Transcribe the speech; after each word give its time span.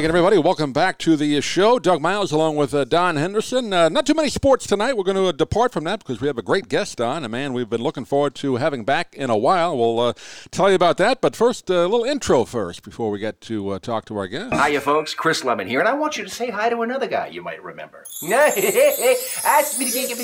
again, 0.00 0.08
everybody. 0.08 0.38
Welcome 0.38 0.72
back 0.72 0.96
to 1.00 1.14
the 1.14 1.42
show. 1.42 1.78
Doug 1.78 2.00
Miles 2.00 2.32
along 2.32 2.56
with 2.56 2.72
uh, 2.72 2.86
Don 2.86 3.16
Henderson. 3.16 3.70
Uh, 3.70 3.90
not 3.90 4.06
too 4.06 4.14
many 4.14 4.30
sports 4.30 4.66
tonight. 4.66 4.96
We're 4.96 5.04
going 5.04 5.18
to 5.18 5.26
uh, 5.26 5.32
depart 5.32 5.74
from 5.74 5.84
that 5.84 5.98
because 5.98 6.22
we 6.22 6.26
have 6.26 6.38
a 6.38 6.42
great 6.42 6.70
guest 6.70 7.02
on, 7.02 7.22
a 7.22 7.28
man 7.28 7.52
we've 7.52 7.68
been 7.68 7.82
looking 7.82 8.06
forward 8.06 8.34
to 8.36 8.56
having 8.56 8.82
back 8.82 9.14
in 9.14 9.28
a 9.28 9.36
while. 9.36 9.76
We'll 9.76 10.00
uh, 10.00 10.12
tell 10.50 10.70
you 10.70 10.74
about 10.74 10.96
that. 10.96 11.20
But 11.20 11.36
first, 11.36 11.70
uh, 11.70 11.74
a 11.74 11.86
little 11.86 12.04
intro 12.04 12.46
first 12.46 12.82
before 12.82 13.10
we 13.10 13.18
get 13.18 13.42
to 13.42 13.72
uh, 13.72 13.78
talk 13.78 14.06
to 14.06 14.16
our 14.16 14.26
guest. 14.26 14.54
Hiya, 14.54 14.80
folks. 14.80 15.12
Chris 15.12 15.42
Lemmon 15.42 15.66
here, 15.68 15.80
and 15.80 15.88
I 15.88 15.92
want 15.92 16.16
you 16.16 16.24
to 16.24 16.30
say 16.30 16.48
hi 16.48 16.70
to 16.70 16.80
another 16.80 17.06
guy 17.06 17.26
you 17.26 17.42
might 17.42 17.62
remember. 17.62 18.02
Ask 18.32 19.78
me 19.78 19.84
to 19.84 19.92
get 19.92 20.18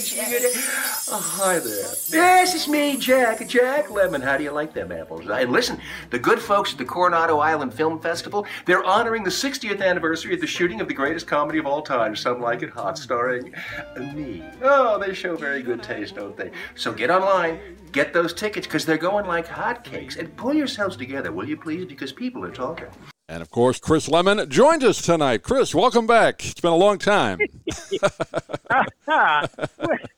Oh, 1.08 1.20
hi 1.22 1.58
there. 1.58 1.92
Yes, 2.08 2.54
it's 2.54 2.66
me, 2.66 2.96
Jack. 2.96 3.46
Jack 3.46 3.88
Lemmon. 3.88 4.22
How 4.22 4.38
do 4.38 4.44
you 4.44 4.52
like 4.52 4.72
them 4.72 4.90
apples? 4.90 5.28
And 5.28 5.52
listen, 5.52 5.78
the 6.08 6.18
good 6.18 6.40
folks 6.40 6.72
at 6.72 6.78
the 6.78 6.86
Coronado 6.86 7.40
Island 7.40 7.74
Film 7.74 8.00
Festival, 8.00 8.46
they're 8.64 8.82
honoring 8.82 9.22
the 9.22 9.30
60th 9.30 9.65
anniversary 9.70 10.34
of 10.34 10.40
the 10.40 10.46
shooting 10.46 10.80
of 10.80 10.88
the 10.88 10.94
greatest 10.94 11.26
comedy 11.26 11.58
of 11.58 11.66
all 11.66 11.82
time, 11.82 12.14
Some 12.14 12.40
Like 12.40 12.62
It 12.62 12.70
Hot, 12.70 12.96
starring 12.98 13.54
me. 14.14 14.42
Oh, 14.62 14.98
they 14.98 15.14
show 15.14 15.36
very 15.36 15.62
good 15.62 15.82
taste, 15.82 16.14
don't 16.14 16.36
they? 16.36 16.50
So 16.74 16.92
get 16.92 17.10
online, 17.10 17.58
get 17.92 18.12
those 18.12 18.32
tickets, 18.32 18.66
because 18.66 18.86
they're 18.86 18.96
going 18.96 19.26
like 19.26 19.46
hotcakes. 19.46 20.16
And 20.16 20.34
pull 20.36 20.54
yourselves 20.54 20.96
together, 20.96 21.32
will 21.32 21.48
you 21.48 21.56
please? 21.56 21.84
Because 21.84 22.12
people 22.12 22.44
are 22.44 22.52
talking. 22.52 22.88
And 23.28 23.42
of 23.42 23.50
course, 23.50 23.80
Chris 23.80 24.08
Lemmon 24.08 24.48
joined 24.48 24.84
us 24.84 25.02
tonight. 25.02 25.42
Chris, 25.42 25.74
welcome 25.74 26.06
back. 26.06 26.44
It's 26.46 26.60
been 26.60 26.72
a 26.72 26.76
long 26.76 26.98
time. 26.98 27.40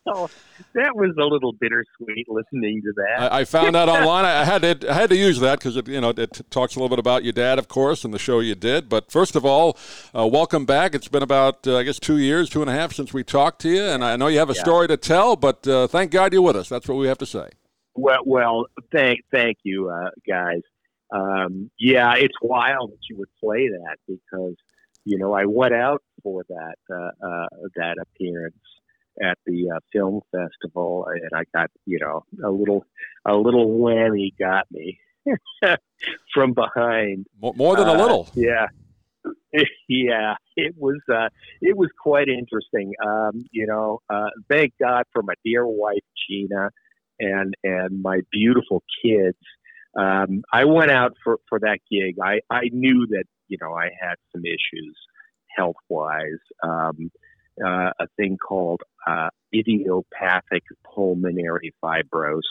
well, 0.05 0.31
that 0.79 0.97
was 0.97 1.15
a 1.19 1.25
little 1.25 1.53
bittersweet 1.53 2.27
listening 2.29 2.81
to 2.83 2.93
that. 2.97 3.33
I, 3.33 3.41
I 3.41 3.45
found 3.45 3.77
out 3.77 3.89
online. 3.89 4.25
I 4.25 4.45
had 4.45 4.63
to, 4.63 4.91
I 4.91 4.95
had 4.95 5.11
to 5.11 5.17
use 5.17 5.41
that 5.41 5.59
because 5.59 5.77
it, 5.77 5.89
you 5.89 6.01
know, 6.01 6.11
it 6.11 6.41
talks 6.51 6.77
a 6.77 6.79
little 6.79 6.89
bit 6.89 6.99
about 6.99 7.25
your 7.25 7.33
dad, 7.33 7.59
of 7.59 7.69
course, 7.69 8.05
and 8.05 8.13
the 8.13 8.19
show 8.19 8.41
you 8.41 8.55
did. 8.55 8.89
But 8.89 9.11
first 9.11 9.37
of 9.37 9.45
all, 9.45 9.77
uh, 10.15 10.27
welcome 10.27 10.65
back. 10.65 10.95
It's 10.95 11.09
been 11.09 11.23
about, 11.23 11.67
uh, 11.67 11.77
I 11.77 11.83
guess, 11.83 11.99
two 11.99 12.19
years, 12.19 12.49
two 12.49 12.61
and 12.61 12.71
a 12.71 12.75
half 12.75 12.95
since 12.95 13.13
we 13.13 13.23
talked 13.25 13.61
to 13.63 13.69
you, 13.69 13.83
and 13.83 14.05
I 14.05 14.17
know 14.17 14.29
you 14.29 14.39
have 14.39 14.51
a 14.51 14.55
yeah. 14.55 14.63
story 14.63 14.89
to 14.89 14.97
tell. 14.97 15.37
But 15.37 15.67
uh, 15.67 15.87
thank 15.87 16.11
God 16.11 16.33
you're 16.33 16.43
with 16.43 16.57
us. 16.57 16.69
That's 16.69 16.89
what 16.89 16.97
we 16.97 17.07
have 17.09 17.19
to 17.19 17.27
say. 17.27 17.51
Well, 17.95 18.23
well, 18.25 18.67
thank, 18.93 19.21
thank 19.33 19.59
you, 19.65 19.91
uh, 19.91 20.11
guys 20.27 20.63
um, 21.11 21.71
yeah, 21.79 22.15
it's 22.17 22.35
wild 22.43 22.93
that 22.93 23.09
you 23.09 23.17
would 23.17 23.29
play 23.41 23.69
that 23.69 23.97
because 24.07 24.55
you 25.05 25.19
know 25.19 25.33
I 25.33 25.47
went 25.47 25.75
out 25.75 26.03
for 26.23 26.45
that 26.49 26.77
uh, 26.91 27.27
uh, 27.27 27.47
that 27.77 27.97
appearance 28.01 28.57
at 29.23 29.39
the 29.47 29.71
uh, 29.75 29.81
film 29.93 30.21
festival, 30.33 31.07
and 31.11 31.31
I 31.35 31.45
got 31.55 31.71
you 31.87 31.99
know 32.01 32.25
a 32.45 32.51
little 32.51 32.85
a 33.25 33.37
little 33.37 33.69
whammy 33.79 34.37
got 34.39 34.67
me 34.71 34.99
from 36.35 36.55
behind. 36.55 37.27
More 37.41 37.77
than 37.77 37.89
a 37.89 37.93
uh, 37.93 37.97
little, 37.97 38.29
yeah. 38.35 38.67
yeah, 39.89 40.37
it 40.57 40.75
was 40.77 41.01
uh, 41.13 41.29
it 41.61 41.77
was 41.77 41.91
quite 42.01 42.29
interesting. 42.29 42.93
Um, 43.05 43.45
you 43.51 43.67
know, 43.67 44.01
uh, 44.09 44.31
thank 44.49 44.75
God 44.81 45.05
for 45.13 45.23
my 45.23 45.35
dear 45.45 45.67
wife 45.67 46.05
Gina 46.29 46.71
and 47.19 47.55
and 47.65 48.01
my 48.03 48.21
beautiful 48.31 48.83
kids 49.03 49.39
um, 49.99 50.43
I 50.53 50.65
went 50.65 50.91
out 50.91 51.17
for, 51.23 51.39
for 51.49 51.59
that 51.61 51.79
gig. 51.91 52.17
I, 52.23 52.41
I 52.51 52.69
knew 52.73 53.07
that, 53.11 53.25
you 53.49 53.59
know, 53.61 53.75
I 53.75 53.91
had 54.01 54.15
some 54.33 54.43
issues 54.45 54.97
health 55.57 55.77
wise. 55.89 56.39
Um, 56.63 57.11
uh, 57.65 57.91
a 57.99 58.07
thing 58.17 58.37
called 58.37 58.83
uh, 59.09 59.29
idiopathic 59.55 60.65
pulmonary 60.95 61.73
fibrosis. 61.83 62.43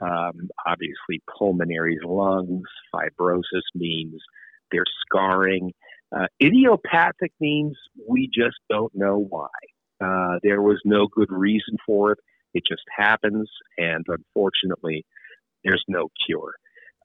Um, 0.00 0.50
obviously, 0.66 1.22
pulmonary 1.38 1.98
lungs. 2.04 2.68
Fibrosis 2.94 3.64
means 3.74 4.20
there's 4.70 4.90
scarring. 5.06 5.72
Uh, 6.14 6.26
idiopathic 6.42 7.32
means 7.40 7.76
we 8.08 8.28
just 8.32 8.56
don't 8.68 8.94
know 8.94 9.26
why. 9.28 9.48
Uh, 9.98 10.38
there 10.42 10.60
was 10.60 10.80
no 10.84 11.06
good 11.06 11.30
reason 11.30 11.76
for 11.86 12.12
it. 12.12 12.18
It 12.52 12.64
just 12.68 12.82
happens, 12.94 13.48
and 13.78 14.04
unfortunately, 14.08 15.04
there's 15.64 15.84
no 15.88 16.08
cure. 16.26 16.54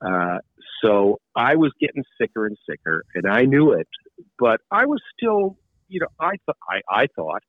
Uh, 0.04 0.38
so 0.84 1.18
I 1.34 1.56
was 1.56 1.72
getting 1.80 2.04
sicker 2.20 2.46
and 2.46 2.56
sicker, 2.68 3.04
and 3.14 3.26
I 3.26 3.42
knew 3.42 3.72
it, 3.72 3.88
but 4.38 4.60
I 4.70 4.84
was 4.84 5.00
still, 5.16 5.56
you 5.88 6.00
know, 6.00 6.08
I 6.20 6.32
thought 6.44 6.56
I, 6.68 6.80
I 6.90 7.06
thought 7.14 7.42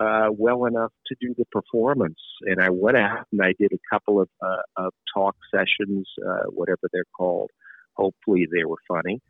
uh, 0.00 0.28
well 0.30 0.66
enough 0.66 0.92
to 1.06 1.16
do 1.20 1.34
the 1.36 1.44
performance, 1.52 2.18
and 2.42 2.60
I 2.60 2.70
went 2.70 2.96
out 2.96 3.26
and 3.32 3.42
I 3.42 3.54
did 3.58 3.72
a 3.72 3.78
couple 3.94 4.20
of, 4.20 4.28
uh, 4.42 4.62
of 4.76 4.92
talk 5.14 5.36
sessions, 5.52 6.08
uh, 6.26 6.44
whatever 6.50 6.88
they're 6.92 7.04
called. 7.16 7.50
Hopefully, 7.96 8.46
they 8.50 8.64
were 8.64 8.78
funny. 8.88 9.20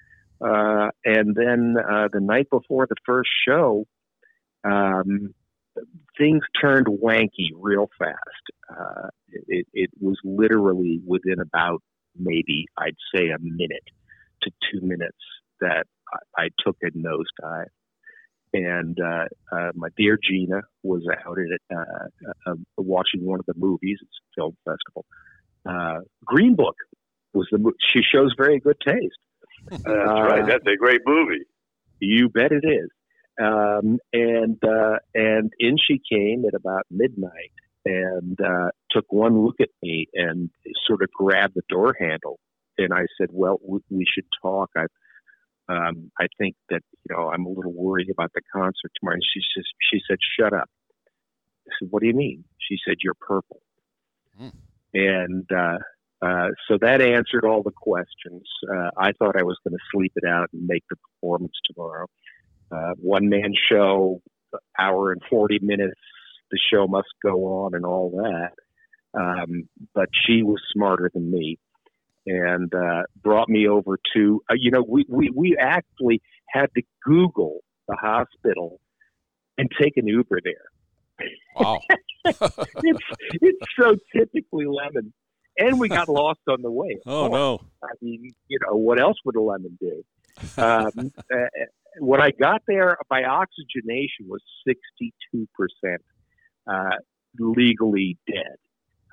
Uh, 0.41 0.91
and 1.05 1.35
then 1.35 1.77
uh, 1.79 2.09
the 2.13 2.21
night 2.21 2.49
before 2.51 2.87
the 2.87 2.97
first 3.07 3.31
show, 3.47 3.85
um, 4.65 5.35
things 6.19 6.43
turned 6.61 6.87
wanky 6.87 7.51
real 7.59 7.89
fast. 7.99 8.19
Uh, 8.71 9.09
it, 9.49 9.67
it 9.73 9.91
was 10.01 10.19
literally 10.25 11.01
within 11.07 11.41
about 11.41 11.83
maybe 12.17 12.67
I'd 12.79 12.97
say 13.15 13.29
a 13.29 13.39
minute 13.41 13.85
to 14.43 14.51
two 14.71 14.81
minutes 14.81 15.19
that 15.61 15.85
I, 16.37 16.45
I 16.45 16.49
took 16.65 16.77
a 16.83 16.91
nosedive. 16.91 17.67
And 18.55 18.97
uh, 19.01 19.25
uh, 19.51 19.73
my 19.75 19.89
dear 19.97 20.17
Gina 20.23 20.63
was 20.85 21.03
out 21.27 21.39
at 21.39 21.77
uh, 21.77 21.81
uh, 22.47 22.53
uh, 22.53 22.55
watching 22.77 23.27
one 23.27 23.41
of 23.41 23.47
the 23.47 23.55
movies. 23.57 23.99
It's 24.01 24.19
a 24.21 24.41
film 24.41 24.57
festival. 24.65 25.05
Uh, 25.67 26.05
Green 26.25 26.55
Book 26.55 26.77
was 27.33 27.49
the 27.51 27.59
movie. 27.59 27.77
She 27.93 28.01
shows 28.01 28.33
very 28.39 28.61
good 28.61 28.77
taste. 28.87 29.19
That's 29.71 29.85
right. 29.85 30.47
That's 30.47 30.67
a 30.67 30.77
great 30.77 31.01
movie. 31.05 31.47
You 31.99 32.29
bet 32.29 32.53
it 32.53 32.65
is. 32.65 32.91
Um, 33.43 33.99
and 34.13 34.63
uh, 34.63 34.99
and 35.15 35.53
in 35.59 35.77
she 35.77 36.01
came 36.09 36.45
at 36.47 36.55
about 36.55 36.83
midnight 36.93 37.51
and 37.85 38.39
uh, 38.41 38.71
took 38.93 39.07
one 39.09 39.45
look 39.45 39.57
at 39.61 39.71
me 39.83 40.07
and 40.15 40.49
sort 40.87 41.03
of 41.03 41.11
grabbed 41.11 41.55
the 41.57 41.63
door 41.69 41.97
handle. 41.99 42.39
And 42.79 42.95
I 42.95 43.07
said, 43.19 43.31
"Well, 43.33 43.59
we, 43.67 43.81
we 43.91 44.07
should 44.13 44.27
talk. 44.41 44.71
I 44.77 44.85
um, 45.69 46.11
I 46.19 46.27
think 46.39 46.57
that 46.71 46.83
you 47.09 47.17
know 47.17 47.29
I'm 47.29 47.47
a 47.47 47.49
little 47.49 47.73
worried 47.73 48.11
about 48.11 48.33
the 48.35 48.43
concert 48.53 48.93
tomorrow." 48.99 49.15
And 49.15 49.25
she 49.33 49.41
says, 49.55 49.65
"She 49.91 50.01
said, 50.09 50.19
shut 50.39 50.53
up." 50.53 50.69
I 51.69 51.73
said, 51.79 51.89
"What 51.91 52.01
do 52.01 52.07
you 52.07 52.15
mean?" 52.15 52.45
She 52.59 52.77
said, 52.87 52.97
"You're 53.03 53.15
purple." 53.15 53.61
Hmm. 54.39 54.49
And 54.93 55.47
uh, 55.51 55.79
uh, 56.23 56.49
so 56.69 56.79
that 56.81 57.01
answered 57.01 57.45
all 57.45 57.63
the 57.63 57.73
questions. 57.73 58.43
Uh, 58.69 58.91
I 58.97 59.13
thought 59.13 59.37
I 59.39 59.43
was 59.43 59.59
going 59.67 59.77
to 59.77 59.85
sleep 59.93 60.13
it 60.17 60.29
out 60.29 60.49
and 60.53 60.67
make 60.67 60.85
the 60.89 60.97
performance 60.97 61.55
tomorrow 61.67 62.07
uh, 62.71 62.93
one 63.01 63.29
man 63.29 63.53
show, 63.71 64.21
hour 64.79 65.13
and 65.13 65.23
40 65.29 65.61
minutes, 65.63 66.01
the 66.51 66.59
show 66.73 66.87
must 66.87 67.09
go 67.23 67.65
on 67.65 67.75
and 67.75 67.85
all 67.85 68.11
that. 68.23 68.53
Um, 69.19 69.69
but 69.95 70.09
she 70.27 70.43
was 70.43 70.61
smarter 70.73 71.11
than 71.13 71.31
me 71.31 71.59
and 72.27 72.73
uh, 72.75 73.03
brought 73.23 73.49
me 73.49 73.69
over 73.69 73.99
to, 74.15 74.43
uh, 74.51 74.55
you 74.57 74.71
know, 74.71 74.85
we, 74.87 75.05
we, 75.09 75.31
we 75.35 75.57
actually 75.59 76.23
had 76.49 76.67
to 76.77 76.83
Google 77.05 77.61
the 77.89 77.97
hospital 77.97 78.81
and 79.59 79.71
take 79.81 79.97
an 79.97 80.07
Uber 80.07 80.41
there. 80.43 81.29
Wow. 81.57 81.81
it's, 82.25 82.99
it's 83.41 83.67
so 83.79 83.97
typically 84.15 84.67
lemon. 84.67 85.13
And 85.57 85.79
we 85.79 85.89
got 85.89 86.09
lost 86.09 86.41
on 86.49 86.63
the 86.63 86.71
way. 86.71 86.99
Oh, 87.07 87.29
no. 87.29 87.61
I 87.83 87.93
mean, 88.03 88.33
you 88.49 88.59
know, 88.67 88.77
what 88.77 89.01
else 89.01 89.17
would 89.25 89.37
a 89.37 89.41
lemon 89.41 89.79
do? 89.81 90.05
Um, 90.57 91.13
uh, 91.33 91.47
when 91.99 92.21
I 92.21 92.33
got 92.33 92.63
there, 92.67 92.97
my 93.09 93.23
oxygenation 93.25 94.27
was 94.27 94.43
62% 94.67 95.97
uh, 96.67 96.97
legally 97.39 98.19
dead. 98.27 98.57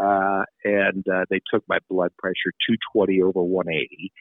Uh, 0.01 0.43
and 0.63 1.05
uh, 1.07 1.25
they 1.29 1.39
took 1.53 1.63
my 1.67 1.77
blood 1.89 2.11
pressure 2.17 2.51
220 2.93 3.21
over 3.21 3.43
180. 3.43 4.11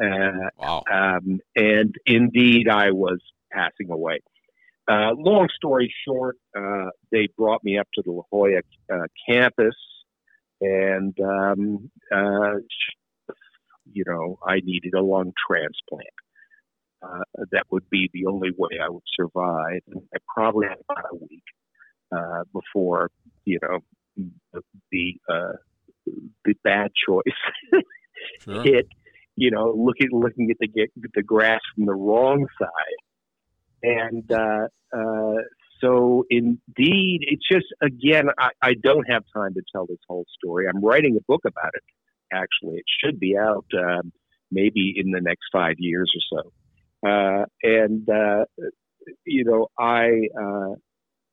Uh, 0.00 0.50
wow. 0.58 0.84
Um, 0.90 1.40
and 1.56 1.94
indeed, 2.06 2.68
I 2.68 2.92
was 2.92 3.18
passing 3.52 3.90
away. 3.90 4.20
Uh, 4.90 5.10
long 5.16 5.48
story 5.54 5.92
short, 6.06 6.36
uh, 6.56 6.90
they 7.12 7.28
brought 7.36 7.62
me 7.62 7.78
up 7.78 7.88
to 7.94 8.02
the 8.04 8.12
La 8.12 8.22
Jolla 8.30 8.60
campus, 9.28 9.76
and 10.62 11.14
um, 11.20 11.90
you 13.92 14.04
know, 14.06 14.38
I 14.46 14.60
needed 14.64 14.94
a 14.94 15.02
lung 15.02 15.32
transplant 15.46 16.08
uh, 17.02 17.44
that 17.52 17.64
would 17.70 17.88
be 17.90 18.10
the 18.12 18.26
only 18.26 18.50
way 18.56 18.78
I 18.82 18.88
would 18.88 19.02
survive. 19.18 19.80
I 20.14 20.18
probably 20.34 20.66
had 20.68 20.78
about 20.88 21.04
a 21.12 21.16
week 21.16 21.44
uh, 22.14 22.44
before 22.52 23.10
you 23.44 23.58
know 23.62 23.80
the 24.52 24.62
the, 24.90 25.14
uh, 25.28 25.52
the 26.44 26.54
bad 26.64 26.90
choice 27.06 27.22
sure. 28.40 28.62
hit. 28.62 28.88
You 29.36 29.52
know, 29.52 29.72
looking 29.76 30.08
looking 30.12 30.50
at 30.50 30.56
the 30.58 30.66
get 30.66 30.90
the 31.14 31.22
grass 31.22 31.60
from 31.74 31.86
the 31.86 31.94
wrong 31.94 32.46
side, 32.60 33.00
and 33.82 34.32
uh, 34.32 34.66
uh, 34.92 35.42
so 35.80 36.24
indeed, 36.28 37.20
it's 37.22 37.46
just 37.50 37.66
again, 37.80 38.26
I, 38.38 38.50
I 38.60 38.74
don't 38.74 39.08
have 39.08 39.22
time 39.32 39.54
to 39.54 39.62
tell 39.72 39.86
this 39.86 39.98
whole 40.08 40.26
story. 40.36 40.66
I'm 40.68 40.84
writing 40.84 41.16
a 41.16 41.24
book 41.28 41.42
about 41.46 41.70
it. 41.74 41.82
Actually, 42.32 42.78
it 42.78 42.84
should 43.00 43.20
be 43.20 43.36
out 43.38 43.66
um, 43.74 44.12
maybe 44.50 44.94
in 44.96 45.10
the 45.10 45.20
next 45.20 45.44
five 45.52 45.76
years 45.78 46.12
or 46.32 46.42
so 46.42 47.08
Uh, 47.08 47.44
and 47.62 48.08
uh, 48.08 48.44
you 49.24 49.44
know, 49.44 49.68
I 49.78 50.28
uh, 50.36 50.74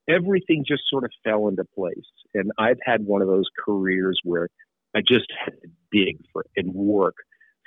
everything 0.07 0.63
just 0.67 0.83
sort 0.89 1.03
of 1.03 1.11
fell 1.23 1.47
into 1.47 1.63
place. 1.75 2.05
And 2.33 2.51
I've 2.57 2.79
had 2.83 3.05
one 3.05 3.21
of 3.21 3.27
those 3.27 3.45
careers 3.63 4.19
where 4.23 4.49
I 4.95 5.01
just 5.01 5.25
had 5.43 5.53
to 5.61 5.69
dig 5.91 6.17
for 6.31 6.45
and 6.55 6.73
work 6.73 7.15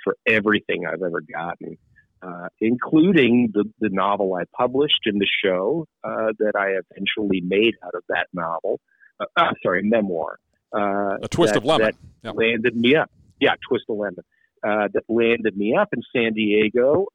for 0.03 0.15
everything 0.25 0.85
I've 0.85 1.01
ever 1.01 1.21
gotten, 1.21 1.77
uh, 2.21 2.47
including 2.61 3.49
the, 3.53 3.65
the 3.79 3.89
novel 3.89 4.35
I 4.35 4.43
published 4.55 5.01
and 5.05 5.19
the 5.19 5.27
show 5.43 5.85
uh, 6.03 6.33
that 6.39 6.53
I 6.55 6.79
eventually 6.91 7.41
made 7.41 7.75
out 7.85 7.93
of 7.95 8.03
that 8.09 8.27
novel. 8.33 8.79
Uh, 9.19 9.25
uh 9.35 9.51
sorry, 9.63 9.83
memoir. 9.83 10.39
Uh, 10.73 11.17
a 11.21 11.27
twist 11.29 11.53
that, 11.53 11.59
of 11.59 11.65
lemon. 11.65 11.87
That 11.87 11.95
yep. 12.23 12.35
landed 12.35 12.75
me 12.75 12.95
up. 12.95 13.11
Yeah, 13.39 13.55
twist 13.67 13.85
of 13.89 13.97
lemon. 13.97 14.23
Uh, 14.61 14.89
that 14.93 15.03
landed 15.07 15.55
me 15.55 15.75
up 15.79 15.89
in 15.93 16.01
San 16.13 16.33
Diego. 16.33 17.05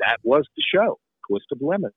that 0.00 0.18
was 0.24 0.46
the 0.56 0.62
show, 0.74 0.98
Twist 1.28 1.46
of 1.52 1.58
Lemmon 1.58 1.92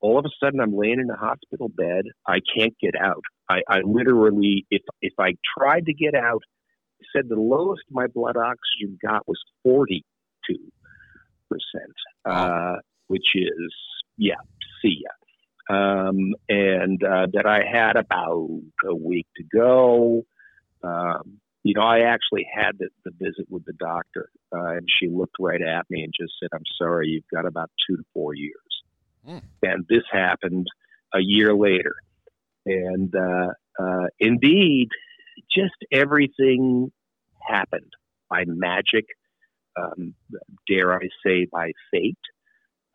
all 0.00 0.18
of 0.18 0.24
a 0.24 0.30
sudden 0.42 0.60
I'm 0.60 0.76
laying 0.76 1.00
in 1.00 1.10
a 1.10 1.16
hospital 1.16 1.68
bed. 1.68 2.04
I 2.26 2.40
can't 2.56 2.74
get 2.80 2.94
out. 3.00 3.22
I, 3.48 3.62
I 3.68 3.80
literally, 3.84 4.66
if 4.70 4.82
if 5.00 5.14
I 5.18 5.34
tried 5.56 5.86
to 5.86 5.94
get 5.94 6.14
out, 6.14 6.42
said 7.14 7.28
the 7.28 7.36
lowest 7.36 7.82
my 7.90 8.06
blood 8.06 8.36
oxygen 8.36 8.98
got 9.02 9.26
was 9.26 9.38
42 9.62 10.56
percent, 11.48 11.94
uh, 12.24 12.76
which 13.06 13.34
is 13.34 13.74
yeah, 14.16 14.40
see 14.82 15.02
ya. 15.02 15.10
Um, 15.70 16.34
and 16.48 17.02
uh, 17.02 17.26
that 17.32 17.46
I 17.46 17.62
had 17.70 17.96
about 17.96 18.48
a 18.84 18.94
week 18.94 19.26
to 19.36 19.44
go. 19.44 20.24
Um, 20.82 21.40
you 21.64 21.74
know, 21.74 21.82
I 21.82 22.00
actually 22.00 22.46
had 22.50 22.78
the, 22.78 22.88
the 23.04 23.10
visit 23.18 23.46
with 23.50 23.64
the 23.66 23.74
doctor, 23.74 24.30
uh, 24.54 24.76
and 24.76 24.86
she 24.88 25.08
looked 25.08 25.36
right 25.38 25.60
at 25.60 25.84
me 25.90 26.02
and 26.02 26.12
just 26.18 26.32
said, 26.40 26.48
"I'm 26.54 26.62
sorry, 26.80 27.08
you've 27.08 27.28
got 27.34 27.46
about 27.46 27.70
two 27.86 27.96
to 27.96 28.02
four 28.14 28.34
years." 28.34 28.67
Mm. 29.28 29.42
And 29.62 29.86
this 29.88 30.02
happened 30.10 30.66
a 31.14 31.20
year 31.20 31.54
later. 31.54 31.94
And 32.66 33.14
uh, 33.14 33.48
uh, 33.82 34.06
indeed, 34.18 34.88
just 35.54 35.74
everything 35.92 36.90
happened 37.46 37.92
by 38.28 38.44
magic, 38.46 39.06
um, 39.78 40.14
dare 40.66 40.94
I 40.94 41.08
say, 41.24 41.46
by 41.50 41.72
fate. 41.90 42.18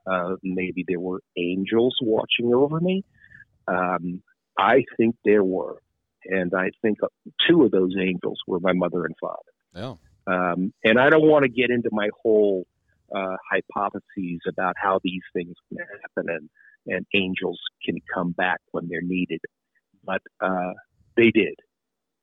Uh, 0.05 0.35
maybe 0.43 0.83
there 0.87 0.99
were 0.99 1.21
angels 1.37 1.95
watching 2.01 2.53
over 2.53 2.79
me. 2.79 3.03
Um, 3.67 4.21
I 4.57 4.83
think 4.97 5.15
there 5.23 5.43
were. 5.43 5.81
And 6.25 6.53
I 6.53 6.69
think 6.81 6.99
two 7.47 7.63
of 7.63 7.71
those 7.71 7.95
angels 7.99 8.39
were 8.47 8.59
my 8.59 8.73
mother 8.73 9.05
and 9.05 9.15
father. 9.19 9.37
Yeah. 9.75 9.95
Um, 10.25 10.73
and 10.83 10.99
I 10.99 11.09
don't 11.09 11.27
want 11.27 11.43
to 11.43 11.49
get 11.49 11.69
into 11.69 11.89
my 11.91 12.09
whole 12.21 12.65
uh, 13.15 13.35
hypotheses 13.49 14.41
about 14.47 14.75
how 14.81 14.99
these 15.03 15.21
things 15.33 15.55
can 15.69 15.79
happen 16.01 16.29
and, 16.35 16.49
and 16.87 17.05
angels 17.13 17.59
can 17.85 17.97
come 18.13 18.31
back 18.31 18.59
when 18.71 18.87
they're 18.89 19.01
needed. 19.01 19.41
But 20.03 20.21
uh, 20.41 20.73
they 21.15 21.31
did, 21.31 21.55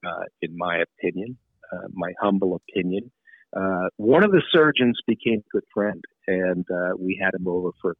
uh, 0.06 0.24
in 0.42 0.56
my 0.56 0.82
opinion, 0.82 1.38
uh, 1.72 1.88
my 1.92 2.12
humble 2.20 2.56
opinion. 2.56 3.10
Uh, 3.56 3.88
one 3.96 4.22
of 4.22 4.32
the 4.32 4.42
surgeons 4.50 4.98
became 5.06 5.40
a 5.40 5.50
good 5.52 5.64
friend, 5.72 6.02
and 6.26 6.64
uh, 6.70 6.90
we 6.98 7.20
had 7.20 7.34
him 7.34 7.48
over 7.48 7.70
for, 7.80 7.96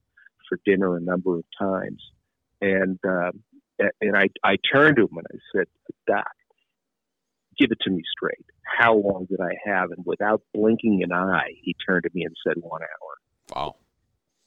for 0.49 0.59
dinner 0.65 0.97
a 0.97 1.01
number 1.01 1.37
of 1.37 1.45
times. 1.59 2.03
And 2.61 2.99
and 4.01 4.17
I, 4.17 4.29
I 4.45 4.57
turned 4.73 4.97
to 4.97 5.03
him 5.03 5.17
and 5.17 5.27
I 5.33 5.39
said, 5.55 5.67
Doc, 6.07 6.31
give 7.61 7.71
it 7.71 7.79
to 7.83 7.91
me 7.91 8.03
straight. 8.17 8.45
How 8.65 8.95
long 8.95 9.27
did 9.29 9.41
I 9.41 9.53
have? 9.67 9.91
And 9.91 10.05
without 10.07 10.43
blinking 10.55 11.03
an 11.03 11.13
eye, 11.13 11.53
he 11.63 11.77
turned 11.87 12.05
to 12.05 12.11
me 12.15 12.25
and 12.25 12.35
said, 12.47 12.55
one 12.61 12.81
hour. 12.83 13.55
Wow. 13.55 13.77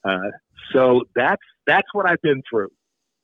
Uh, 0.04 0.32
so 0.74 1.04
that's 1.16 1.42
that's 1.66 1.88
what 1.94 2.10
I've 2.10 2.22
been 2.22 2.42
through. 2.50 2.70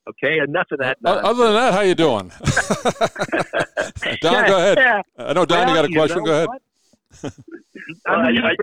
Okay, 0.08 0.38
enough 0.38 0.66
of 0.72 0.78
that. 0.78 0.96
Nonsense. 1.02 1.28
Other 1.28 1.44
than 1.44 1.54
that, 1.54 1.74
how 1.74 1.80
you 1.82 1.94
doing? 1.94 2.32
Don, 4.20 4.46
go 4.46 4.56
ahead. 4.56 4.78
Yeah. 4.78 5.02
I 5.18 5.32
know 5.34 5.44
Don, 5.44 5.66
well, 5.66 5.68
you 5.68 5.74
got 5.74 5.84
a 5.84 5.92
question. 5.92 6.24
Go 6.24 6.32
ahead. 6.32 6.48
I'm, 8.06 8.24
a 8.24 8.32
year, 8.32 8.56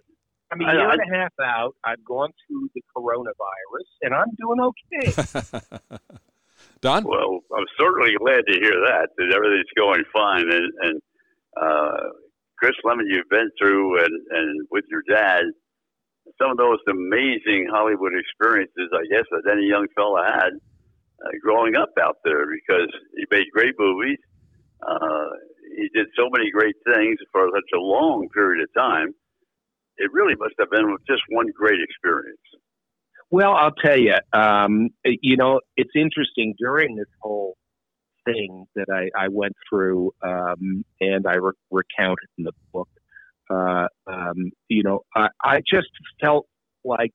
I'm 0.52 0.62
a 0.62 0.64
year 0.64 0.90
and 0.90 1.02
a 1.02 1.16
half 1.16 1.34
out. 1.42 1.76
I've 1.84 2.04
gone 2.04 2.32
through 2.48 2.70
the 2.74 2.82
coronavirus, 2.96 3.88
and 4.02 4.16
I'm 4.16 4.32
doing 4.38 4.60
okay. 4.62 5.98
Don? 6.82 7.04
Well, 7.04 7.40
I'm 7.56 7.66
certainly 7.80 8.12
glad 8.18 8.42
to 8.48 8.54
hear 8.54 8.78
that, 8.88 9.10
that 9.18 9.34
everything's 9.34 9.72
going 9.76 10.04
fine. 10.14 10.52
And, 10.52 10.72
and 10.82 11.02
uh, 11.62 12.10
Chris 12.58 12.74
Lemmon, 12.84 13.06
you've 13.08 13.30
been 13.30 13.50
through, 13.60 14.04
and, 14.04 14.14
and 14.32 14.68
with 14.72 14.86
your 14.90 15.04
dad, 15.08 15.44
some 16.42 16.52
of 16.52 16.58
those 16.58 16.80
amazing 16.90 17.68
Hollywood 17.72 18.14
experiences, 18.18 18.90
I 18.94 19.06
guess, 19.10 19.26
that 19.32 19.50
any 19.52 19.68
young 19.68 19.88
fella 19.96 20.24
had 20.26 20.54
uh, 21.24 21.30
growing 21.42 21.76
up 21.76 21.90
out 22.02 22.18
there 22.24 22.46
because 22.46 22.90
he 23.16 23.26
made 23.32 23.46
great 23.54 23.76
movies. 23.80 24.18
Uh, 24.86 25.30
he 25.76 25.90
did 25.94 26.08
so 26.18 26.30
many 26.36 26.52
great 26.52 26.76
things 26.86 27.18
for 27.32 27.50
such 27.54 27.70
a 27.76 27.80
long 27.80 28.28
period 28.34 28.64
of 28.64 28.74
time. 28.74 29.14
It 29.98 30.12
really 30.14 30.36
must 30.36 30.54
have 30.60 30.70
been 30.70 30.96
just 31.08 31.22
one 31.30 31.48
great 31.56 31.80
experience. 31.82 32.38
Well, 33.30 33.54
I'll 33.56 33.74
tell 33.84 33.98
you, 33.98 34.16
um, 34.34 34.90
you 35.04 35.36
know, 35.38 35.60
it's 35.76 35.92
interesting 35.96 36.56
during 36.58 36.96
this 36.96 37.08
whole 37.22 37.58
thing 38.28 38.66
that 38.76 38.88
I, 38.92 39.26
I 39.26 39.28
went 39.30 39.54
through, 39.70 40.12
um, 40.22 40.84
and 41.00 41.26
I 41.28 41.36
re- 41.36 41.52
recounted 41.72 42.28
in 42.38 42.44
the 42.44 42.54
book. 42.74 42.90
Uh, 43.50 43.88
um, 44.08 44.52
you 44.68 44.84
know, 44.84 45.02
I, 45.16 45.30
I 45.44 45.58
just 45.60 45.90
felt 46.22 46.48
like, 46.84 47.12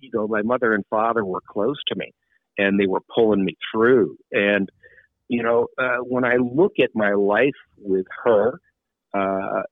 you 0.00 0.10
know, 0.12 0.26
my 0.26 0.42
mother 0.42 0.74
and 0.74 0.84
father 0.90 1.24
were 1.24 1.42
close 1.48 1.80
to 1.88 1.94
me, 1.96 2.12
and 2.58 2.78
they 2.78 2.86
were 2.86 3.02
pulling 3.14 3.44
me 3.44 3.56
through. 3.72 4.16
And 4.32 4.68
you 5.28 5.42
know, 5.42 5.68
uh, 5.78 5.98
when 6.00 6.24
I 6.24 6.36
look 6.36 6.72
at 6.82 6.90
my 6.94 7.12
life 7.12 7.50
with 7.78 8.06
her, 8.24 8.60
because 9.12 9.64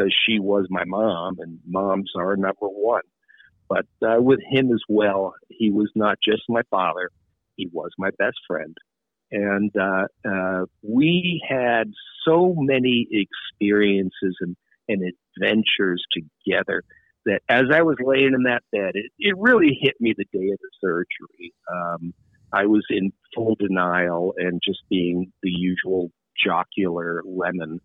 uh, 0.00 0.14
she 0.26 0.38
was 0.38 0.66
my 0.70 0.84
mom, 0.84 1.36
and 1.38 1.58
moms 1.66 2.12
are 2.16 2.36
number 2.36 2.66
one. 2.66 3.02
But 3.68 3.86
uh, 4.02 4.20
with 4.20 4.40
him 4.48 4.70
as 4.72 4.82
well, 4.88 5.34
he 5.48 5.70
was 5.70 5.90
not 5.94 6.18
just 6.22 6.42
my 6.48 6.62
father; 6.70 7.10
he 7.56 7.68
was 7.72 7.90
my 7.98 8.10
best 8.18 8.36
friend 8.46 8.76
and 9.30 9.70
uh, 9.76 10.06
uh, 10.28 10.64
we 10.82 11.42
had 11.48 11.92
so 12.26 12.54
many 12.56 13.06
experiences 13.10 14.36
and, 14.40 14.56
and 14.88 15.12
adventures 15.36 16.04
together 16.12 16.82
that 17.26 17.42
as 17.48 17.64
I 17.72 17.82
was 17.82 17.96
laying 18.00 18.34
in 18.34 18.44
that 18.44 18.62
bed, 18.72 18.92
it, 18.94 19.12
it 19.18 19.34
really 19.38 19.78
hit 19.80 19.94
me 20.00 20.14
the 20.16 20.24
day 20.32 20.50
of 20.50 20.58
the 20.58 20.70
surgery. 20.80 21.52
Um, 21.72 22.14
I 22.52 22.66
was 22.66 22.84
in 22.90 23.12
full 23.34 23.56
denial 23.58 24.34
and 24.36 24.60
just 24.64 24.80
being 24.88 25.32
the 25.42 25.50
usual 25.50 26.10
jocular 26.42 27.22
lemon, 27.26 27.80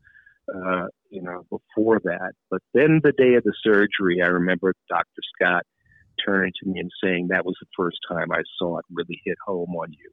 uh, 0.54 0.86
you 1.10 1.22
know, 1.22 1.46
before 1.50 2.00
that. 2.06 2.32
But 2.50 2.62
then 2.74 3.02
the 3.04 3.12
day 3.12 3.36
of 3.36 3.44
the 3.44 3.54
surgery, 3.64 4.22
I 4.24 4.28
remember 4.28 4.74
Dr. 4.88 5.22
Scott 5.36 5.64
turning 6.26 6.54
to 6.64 6.70
me 6.70 6.80
and 6.80 6.92
saying 7.04 7.28
that 7.30 7.46
was 7.46 7.56
the 7.60 7.68
first 7.76 7.98
time 8.10 8.32
I 8.32 8.44
saw 8.58 8.78
it 8.78 8.86
really 8.92 9.22
hit 9.26 9.38
home 9.46 9.76
on 9.76 9.92
you. 9.92 10.12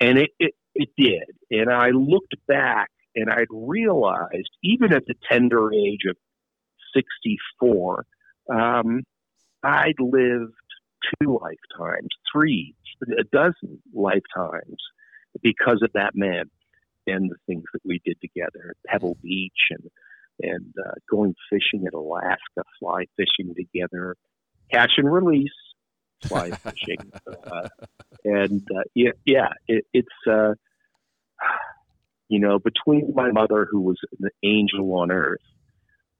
And 0.00 0.18
it, 0.18 0.30
it, 0.38 0.54
it 0.74 0.88
did. 0.96 1.24
And 1.50 1.70
I 1.70 1.90
looked 1.90 2.34
back 2.46 2.90
and 3.14 3.30
I'd 3.30 3.46
realized, 3.50 4.50
even 4.62 4.92
at 4.92 5.06
the 5.06 5.14
tender 5.30 5.72
age 5.72 6.02
of 6.08 6.16
64, 6.94 8.04
um, 8.52 9.02
I'd 9.62 9.98
lived 9.98 10.54
two 11.20 11.38
lifetimes, 11.40 12.08
three, 12.32 12.74
a 13.02 13.24
dozen 13.32 13.82
lifetimes 13.92 14.76
because 15.42 15.80
of 15.82 15.90
that 15.94 16.12
man 16.14 16.44
and 17.06 17.30
the 17.30 17.36
things 17.46 17.64
that 17.72 17.80
we 17.84 18.00
did 18.04 18.20
together 18.20 18.70
at 18.70 18.90
Pebble 18.90 19.16
Beach 19.22 19.70
and 19.70 19.90
and 20.42 20.72
uh, 20.86 20.92
going 21.10 21.34
fishing 21.50 21.86
in 21.86 21.94
Alaska, 21.94 22.62
fly 22.78 23.04
fishing 23.14 23.54
together, 23.54 24.16
catch 24.72 24.92
and 24.96 25.12
release, 25.12 25.52
fly 26.22 26.50
fishing, 26.50 27.12
uh, 27.26 27.68
and 28.24 28.62
uh, 28.74 28.82
yeah, 28.94 29.10
yeah, 29.24 29.48
it, 29.66 29.84
it's 29.92 30.08
uh, 30.30 30.54
you 32.28 32.40
know 32.40 32.58
between 32.58 33.12
my 33.14 33.30
mother, 33.30 33.66
who 33.70 33.80
was 33.80 33.98
an 34.20 34.30
angel 34.42 34.92
on 34.94 35.10
earth, 35.10 35.40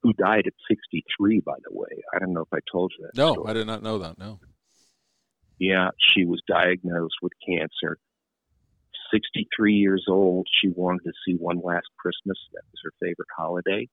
who 0.03 0.13
died 0.13 0.45
at 0.47 0.53
63, 0.69 1.41
by 1.41 1.55
the 1.63 1.77
way. 1.77 2.03
I 2.15 2.19
don't 2.19 2.33
know 2.33 2.43
if 2.43 2.53
I 2.53 2.61
told 2.71 2.93
you 2.99 3.07
that. 3.07 3.17
No, 3.17 3.35
story. 3.35 3.51
I 3.51 3.53
did 3.55 3.67
not 3.67 3.83
know 3.83 3.99
that. 3.99 4.19
No. 4.19 4.39
Yeah, 5.59 5.91
she 5.99 6.25
was 6.25 6.43
diagnosed 6.49 7.17
with 7.21 7.33
cancer. 7.47 7.99
63 9.13 9.75
years 9.75 10.07
old. 10.09 10.47
She 10.61 10.69
wanted 10.69 11.03
to 11.05 11.13
see 11.27 11.35
One 11.35 11.61
Last 11.63 11.89
Christmas. 11.99 12.39
That 12.55 12.63
was 12.71 12.81
her 12.85 12.93
favorite 13.01 13.29
holiday. 13.37 13.89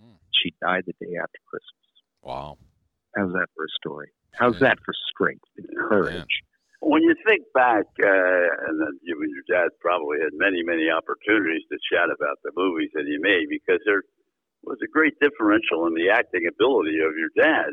Mm. 0.00 0.16
She 0.32 0.54
died 0.60 0.84
the 0.86 0.94
day 0.94 1.14
after 1.16 1.38
Christmas. 1.46 1.72
Wow. 2.22 2.58
How's 3.16 3.32
that 3.32 3.48
for 3.54 3.64
a 3.64 3.72
story? 3.80 4.08
How's 4.32 4.58
that 4.60 4.78
for 4.84 4.94
strength 5.12 5.44
and 5.56 5.66
courage? 5.76 6.14
Yeah. 6.14 6.88
When 6.88 7.02
you 7.02 7.14
think 7.28 7.44
back, 7.54 7.86
uh, 8.02 8.46
and 8.66 8.80
then 8.80 8.98
you 9.02 9.14
and 9.20 9.30
your 9.30 9.46
dad 9.46 9.70
probably 9.78 10.18
had 10.18 10.34
many, 10.34 10.64
many 10.64 10.90
opportunities 10.90 11.62
to 11.70 11.78
chat 11.92 12.10
about 12.10 12.42
the 12.42 12.50
movies 12.56 12.90
that 12.94 13.06
he 13.06 13.18
made 13.22 13.46
because 13.48 13.78
there 13.86 14.02
was 14.64 14.78
a 14.82 14.90
great 14.90 15.14
differential 15.20 15.86
in 15.86 15.94
the 15.94 16.10
acting 16.10 16.48
ability 16.48 16.98
of 16.98 17.14
your 17.14 17.30
dad. 17.38 17.70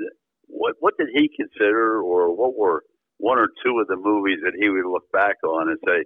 what 0.47 0.75
what 0.79 0.97
did 0.97 1.09
he 1.13 1.29
consider, 1.29 2.01
or 2.01 2.35
what 2.35 2.55
were 2.57 2.83
one 3.17 3.39
or 3.39 3.49
two 3.63 3.79
of 3.79 3.87
the 3.87 3.97
movies 3.97 4.39
that 4.43 4.53
he 4.59 4.69
would 4.69 4.85
look 4.85 5.09
back 5.11 5.35
on 5.43 5.69
and 5.69 5.79
say, 5.85 6.05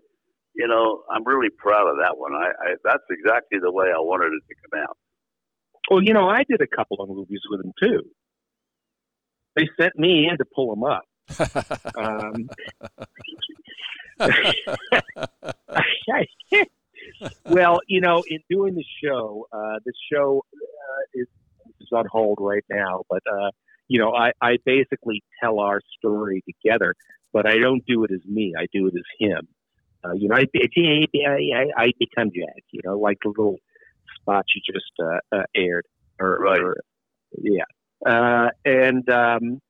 you 0.56 0.68
know, 0.68 1.04
I'm 1.12 1.26
really 1.26 1.50
proud 1.50 1.90
of 1.90 1.98
that 1.98 2.18
one. 2.18 2.34
I, 2.34 2.52
I 2.56 2.76
that's 2.84 3.04
exactly 3.10 3.60
the 3.60 3.72
way 3.72 3.88
I 3.88 4.00
wanted 4.00 4.32
it 4.34 4.44
to 4.48 4.56
come 4.64 4.84
out. 4.84 4.98
Well, 5.90 6.02
you 6.02 6.14
know, 6.14 6.30
I 6.30 6.44
did 6.48 6.62
a 6.62 6.68
couple 6.68 7.02
of 7.02 7.10
movies 7.10 7.42
with 7.50 7.66
him 7.66 7.74
too. 7.82 8.02
They 9.56 9.68
sent 9.80 9.98
me 9.98 10.28
in 10.30 10.38
to 10.38 10.46
pull 10.46 10.76
them 10.76 10.84
up. 10.84 11.06
um, 11.98 12.50
well, 17.46 17.80
you 17.88 18.02
know, 18.02 18.22
in 18.28 18.40
doing 18.50 18.76
the 18.76 18.84
show, 19.04 19.48
uh, 19.52 19.80
the 19.86 19.94
show 20.12 20.44
uh, 20.54 21.04
is, 21.14 21.28
is 21.80 21.88
on 21.94 22.06
hold 22.12 22.40
right 22.42 22.66
now, 22.70 23.04
but 23.10 23.24
uh, 23.32 23.52
you 23.88 24.00
know, 24.00 24.14
I, 24.14 24.34
I 24.42 24.58
basically 24.66 25.24
tell 25.42 25.60
our 25.60 25.80
story 25.98 26.44
together, 26.48 26.96
but 27.32 27.48
I 27.48 27.58
don't 27.58 27.86
do 27.86 28.04
it 28.04 28.12
as 28.12 28.26
me. 28.26 28.54
I 28.58 28.66
do 28.74 28.88
it 28.88 28.96
as 28.96 29.04
him. 29.20 29.48
Uh, 30.04 30.14
you 30.14 30.28
know, 30.28 30.36
I, 30.36 30.46
I, 30.46 31.68
I 31.78 31.94
become 32.00 32.32
Jack. 32.34 32.64
You 32.72 32.82
know, 32.84 32.98
like 32.98 33.20
the 33.24 33.30
little 33.30 33.58
spot 34.20 34.46
you 34.56 34.62
just 34.74 34.92
uh, 35.02 35.20
uh, 35.36 35.44
aired, 35.56 35.86
or, 36.20 36.40
right. 36.40 36.60
or 36.60 36.78
yeah. 37.42 37.64
Uh, 38.06 38.50
and 38.66 39.08
um, 39.10 39.62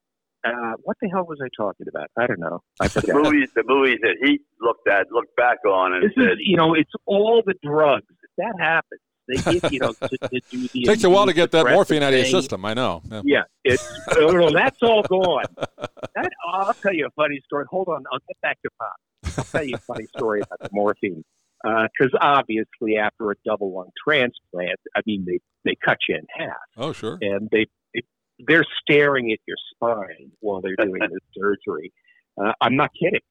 uh, 0.45 0.73
what 0.83 0.97
the 1.01 1.09
hell 1.09 1.25
was 1.25 1.39
I 1.43 1.47
talking 1.55 1.87
about? 1.87 2.07
I 2.17 2.27
don't 2.27 2.39
know. 2.39 2.61
I 2.81 2.87
the 2.87 3.13
movies, 3.13 3.49
the 3.55 3.63
movies 3.65 3.99
that 4.01 4.15
he 4.21 4.39
looked 4.61 4.87
at, 4.87 5.11
looked 5.11 5.35
back 5.35 5.59
on, 5.65 5.93
and 5.93 6.03
this 6.03 6.11
said, 6.17 6.33
is, 6.33 6.37
you 6.39 6.57
know, 6.57 6.73
it's 6.73 6.91
all 7.05 7.41
the 7.45 7.53
drugs. 7.63 8.05
That 8.37 8.53
happens, 8.59 8.99
they 9.27 9.35
give 9.61 9.71
you 9.71 9.79
know 9.79 9.93
to, 9.93 10.07
to 10.17 10.39
do 10.49 10.67
the. 10.67 10.83
Takes 10.85 11.03
a 11.03 11.09
while 11.09 11.27
to 11.27 11.33
get 11.33 11.51
that 11.51 11.67
morphine 11.67 12.01
out 12.03 12.13
of 12.13 12.19
your 12.19 12.27
system. 12.27 12.65
I 12.65 12.73
know. 12.73 13.01
Yeah. 13.09 13.21
Yeah, 13.23 13.43
it's 13.63 13.89
no, 14.17 14.31
no, 14.31 14.51
that's 14.51 14.77
all 14.81 15.03
gone. 15.03 15.45
That, 16.15 16.29
I'll 16.47 16.73
tell 16.75 16.93
you 16.93 17.07
a 17.07 17.09
funny 17.15 17.41
story. 17.43 17.65
Hold 17.71 17.87
on, 17.87 18.03
I'll 18.11 18.19
get 18.27 18.39
back 18.43 18.59
to 18.61 18.69
pop. 18.79 19.35
I'll 19.37 19.43
tell 19.45 19.63
you 19.63 19.73
a 19.75 19.79
funny 19.79 20.05
story 20.15 20.41
about 20.41 20.59
the 20.59 20.69
morphine. 20.71 21.23
Because 21.63 22.11
obviously, 22.21 22.97
after 23.01 23.31
a 23.31 23.35
double 23.43 23.73
lung 23.73 23.89
transplant, 24.07 24.79
I 24.95 25.01
mean, 25.07 25.25
they 25.25 25.39
they 25.65 25.75
cut 25.83 25.97
you 26.07 26.15
in 26.17 26.25
half, 26.29 26.53
Oh, 26.77 26.91
sure. 26.93 27.17
and 27.21 27.49
they, 27.51 27.65
they 27.65 27.65
they're 28.47 28.65
staring 28.81 29.31
at 29.31 29.39
your 29.47 29.57
spine 29.73 30.31
while 30.39 30.61
they're 30.61 30.75
doing 30.75 30.99
the 30.99 31.19
surgery. 31.37 31.93
Uh, 32.37 32.53
I'm 32.61 32.75
not 32.75 32.91
kidding. 32.99 33.21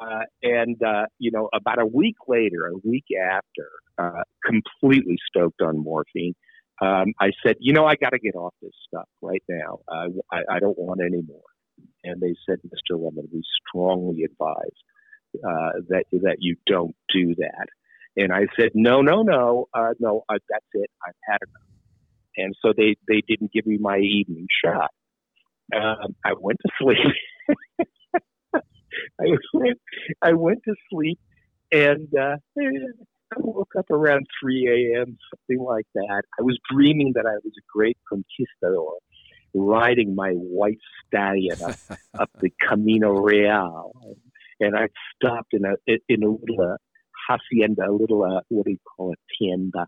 Uh, 0.00 0.22
and 0.42 0.80
uh, 0.82 1.06
you 1.18 1.30
know, 1.30 1.48
about 1.52 1.80
a 1.80 1.86
week 1.86 2.16
later, 2.28 2.66
a 2.66 2.88
week 2.88 3.06
after, 3.20 3.68
uh, 3.98 4.22
completely 4.44 5.16
stoked 5.28 5.60
on 5.60 5.76
morphine. 5.76 6.34
Um, 6.80 7.12
I 7.20 7.32
said, 7.44 7.56
you 7.58 7.72
know, 7.72 7.84
I 7.86 7.96
got 7.96 8.10
to 8.10 8.20
get 8.20 8.36
off 8.36 8.54
this 8.62 8.70
stuff 8.86 9.08
right 9.20 9.42
now. 9.48 9.80
Uh, 9.88 10.06
I, 10.30 10.56
I 10.56 10.58
don't 10.60 10.78
want 10.78 11.00
any 11.04 11.22
more. 11.26 11.42
And 12.04 12.20
they 12.20 12.36
said, 12.48 12.58
Mr. 12.66 12.96
Lemmon, 12.96 13.26
we 13.32 13.42
strongly 13.68 14.22
advise 14.22 14.78
uh, 15.36 15.80
that 15.88 16.04
that 16.12 16.36
you 16.38 16.56
don't 16.66 16.94
do 17.12 17.34
that. 17.34 17.66
And 18.16 18.32
I 18.32 18.46
said, 18.58 18.70
no, 18.74 19.00
no, 19.00 19.22
no, 19.22 19.66
uh, 19.74 19.94
no, 19.98 20.24
uh, 20.28 20.38
that's 20.48 20.64
it. 20.74 20.90
I've 21.06 21.14
had 21.28 21.38
enough. 21.42 21.77
And 22.38 22.54
so 22.62 22.72
they 22.76 22.96
they 23.06 23.22
didn't 23.26 23.52
give 23.52 23.66
me 23.66 23.78
my 23.78 23.98
evening 23.98 24.46
shot. 24.64 24.90
Um, 25.74 26.14
I 26.24 26.32
went 26.38 26.58
to 26.64 26.72
sleep. 26.80 27.58
I 29.20 29.24
went, 29.52 29.78
I 30.22 30.32
went 30.32 30.60
to 30.64 30.74
sleep, 30.90 31.18
and 31.70 32.08
uh, 32.18 32.36
I 32.58 33.36
woke 33.38 33.72
up 33.78 33.90
around 33.90 34.26
3 34.40 34.94
a.m., 34.96 35.18
something 35.30 35.62
like 35.62 35.86
that. 35.94 36.22
I 36.38 36.42
was 36.42 36.58
dreaming 36.70 37.12
that 37.14 37.26
I 37.26 37.34
was 37.44 37.52
a 37.58 37.66
great 37.70 37.98
conquistador 38.08 38.94
riding 39.54 40.14
my 40.14 40.30
white 40.32 40.78
stallion 41.06 41.60
up, 41.62 41.76
up 42.18 42.30
the 42.40 42.52
Camino 42.66 43.12
Real. 43.12 43.92
And 44.60 44.76
I 44.76 44.88
stopped 45.14 45.52
in 45.52 45.64
a 45.64 45.74
in 46.08 46.22
a 46.22 46.28
little 46.30 46.60
uh, 46.60 46.76
hacienda, 47.28 47.88
a 47.88 47.92
little 47.92 48.24
uh, 48.24 48.40
what 48.48 48.64
do 48.64 48.72
you 48.72 48.78
call 48.96 49.12
it, 49.12 49.18
tienda, 49.38 49.86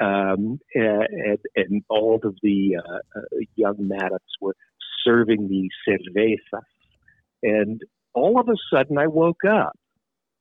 um, 0.00 0.58
and, 0.74 1.38
and 1.56 1.82
all 1.88 2.20
of 2.22 2.36
the 2.42 2.76
uh, 2.76 3.18
uh, 3.18 3.20
young 3.56 3.76
Maddox 3.78 4.24
were 4.40 4.56
serving 5.04 5.48
me 5.48 5.68
cervezas, 5.86 6.62
and 7.42 7.80
all 8.14 8.40
of 8.40 8.48
a 8.48 8.56
sudden 8.72 8.98
I 8.98 9.06
woke 9.06 9.44
up, 9.44 9.76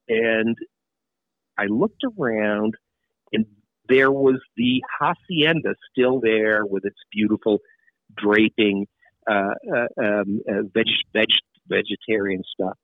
and 0.07 0.57
I 1.57 1.65
looked 1.65 2.03
around, 2.03 2.75
and 3.31 3.45
there 3.89 4.11
was 4.11 4.39
the 4.57 4.81
hacienda 4.99 5.75
still 5.91 6.19
there 6.19 6.65
with 6.65 6.85
its 6.85 6.99
beautiful 7.11 7.59
draping, 8.15 8.87
uh, 9.29 9.53
uh, 9.75 10.01
um, 10.01 10.41
uh, 10.49 10.63
veg, 10.73 10.87
veg, 11.13 11.27
vegetarian 11.67 12.43
stuff, 12.53 12.77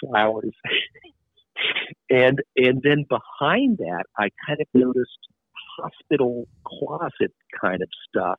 flowers, 0.00 0.54
and 2.10 2.40
and 2.56 2.82
then 2.82 3.04
behind 3.08 3.78
that, 3.78 4.04
I 4.16 4.28
kind 4.46 4.60
of 4.60 4.66
noticed 4.74 5.18
hospital 5.78 6.48
closet 6.64 7.32
kind 7.60 7.82
of 7.82 7.88
stuff, 8.08 8.38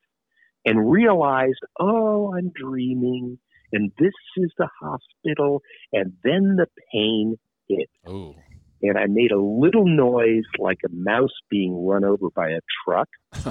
and 0.66 0.92
realized, 0.92 1.60
oh, 1.80 2.34
I'm 2.36 2.52
dreaming, 2.56 3.40
and 3.72 3.92
this 3.98 4.14
is 4.38 4.52
the 4.58 4.68
hospital, 4.80 5.62
and 5.94 6.14
then 6.24 6.58
the 6.58 6.68
pain 6.94 7.38
hit 7.68 7.90
Oh. 8.06 8.36
and 8.82 8.98
I 8.98 9.06
made 9.08 9.32
a 9.32 9.40
little 9.40 9.86
noise 9.88 10.46
like 10.58 10.80
a 10.86 10.90
mouse 10.92 11.36
being 11.50 11.86
run 11.86 12.04
over 12.04 12.30
by 12.36 12.50
a 12.50 12.60
truck. 12.84 13.10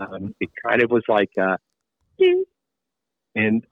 um, 0.00 0.34
it 0.40 0.50
kind 0.66 0.82
of 0.82 0.90
was 0.90 1.02
like 1.08 1.30
a 1.38 1.58
ding. 2.18 2.44
And 3.34 3.64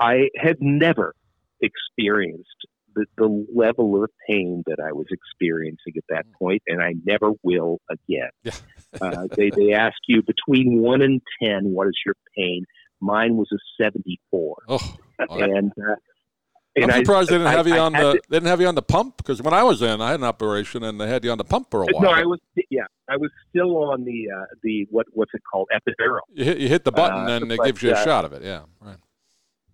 I 0.00 0.28
had 0.36 0.56
never 0.60 1.14
experienced 1.60 2.66
the, 2.96 3.06
the 3.16 3.46
level 3.54 4.02
of 4.02 4.10
pain 4.28 4.64
that 4.66 4.78
I 4.80 4.92
was 4.92 5.06
experiencing 5.12 5.92
at 5.96 6.02
that 6.08 6.24
point, 6.38 6.62
and 6.66 6.82
I 6.82 6.94
never 7.04 7.30
will 7.42 7.78
again. 7.90 8.30
Uh, 8.98 9.26
they, 9.36 9.50
they 9.50 9.74
ask 9.74 9.96
you 10.08 10.22
between 10.22 10.80
1 10.80 11.02
and 11.02 11.20
10, 11.42 11.64
what 11.64 11.86
is 11.86 11.92
your 12.06 12.14
pain? 12.34 12.64
Mine 13.02 13.36
was 13.36 13.46
a 13.52 13.58
74. 13.82 14.56
Oh. 14.68 14.96
Oh, 15.28 15.38
And, 15.38 15.70
uh, 15.78 15.96
I'm 16.78 16.84
and 16.84 16.92
I- 16.92 16.98
surprised 17.00 17.28
they 17.28 17.34
didn't 17.34 17.48
I- 17.48 17.52
have 17.52 17.66
you 17.66 17.74
on 17.76 17.92
the 17.92 18.12
to- 18.14 18.22
they 18.30 18.36
didn't 18.36 18.48
have 18.48 18.60
you 18.62 18.68
on 18.68 18.74
the 18.74 18.80
pump 18.82 19.18
because 19.18 19.42
when 19.42 19.52
I 19.52 19.64
was 19.64 19.82
in, 19.82 20.00
I 20.00 20.12
had 20.12 20.20
an 20.20 20.24
operation 20.24 20.82
and 20.82 20.98
they 20.98 21.08
had 21.08 21.24
you 21.24 21.30
on 21.30 21.36
the 21.36 21.44
pump 21.44 21.70
for 21.70 21.82
a 21.82 21.86
while. 21.86 22.04
No, 22.04 22.08
I 22.10 22.22
was 22.22 22.38
yeah, 22.70 22.84
I 23.10 23.18
was 23.18 23.30
still 23.50 23.76
on 23.92 24.04
the 24.04 24.30
uh, 24.34 24.44
the 24.62 24.86
what 24.90 25.06
what's 25.12 25.32
it 25.34 25.42
called 25.52 25.68
epidural. 25.74 26.20
you 26.32 26.44
hit, 26.44 26.58
you 26.58 26.68
hit 26.68 26.84
the 26.84 26.92
button 26.92 27.28
Uh, 27.28 27.36
and 27.36 27.52
it 27.52 27.60
gives 27.64 27.82
you 27.82 27.90
a 27.90 27.94
uh, 27.94 28.04
shot 28.04 28.24
of 28.24 28.32
it. 28.32 28.42
Yeah, 28.42 28.62
right. 28.80 28.96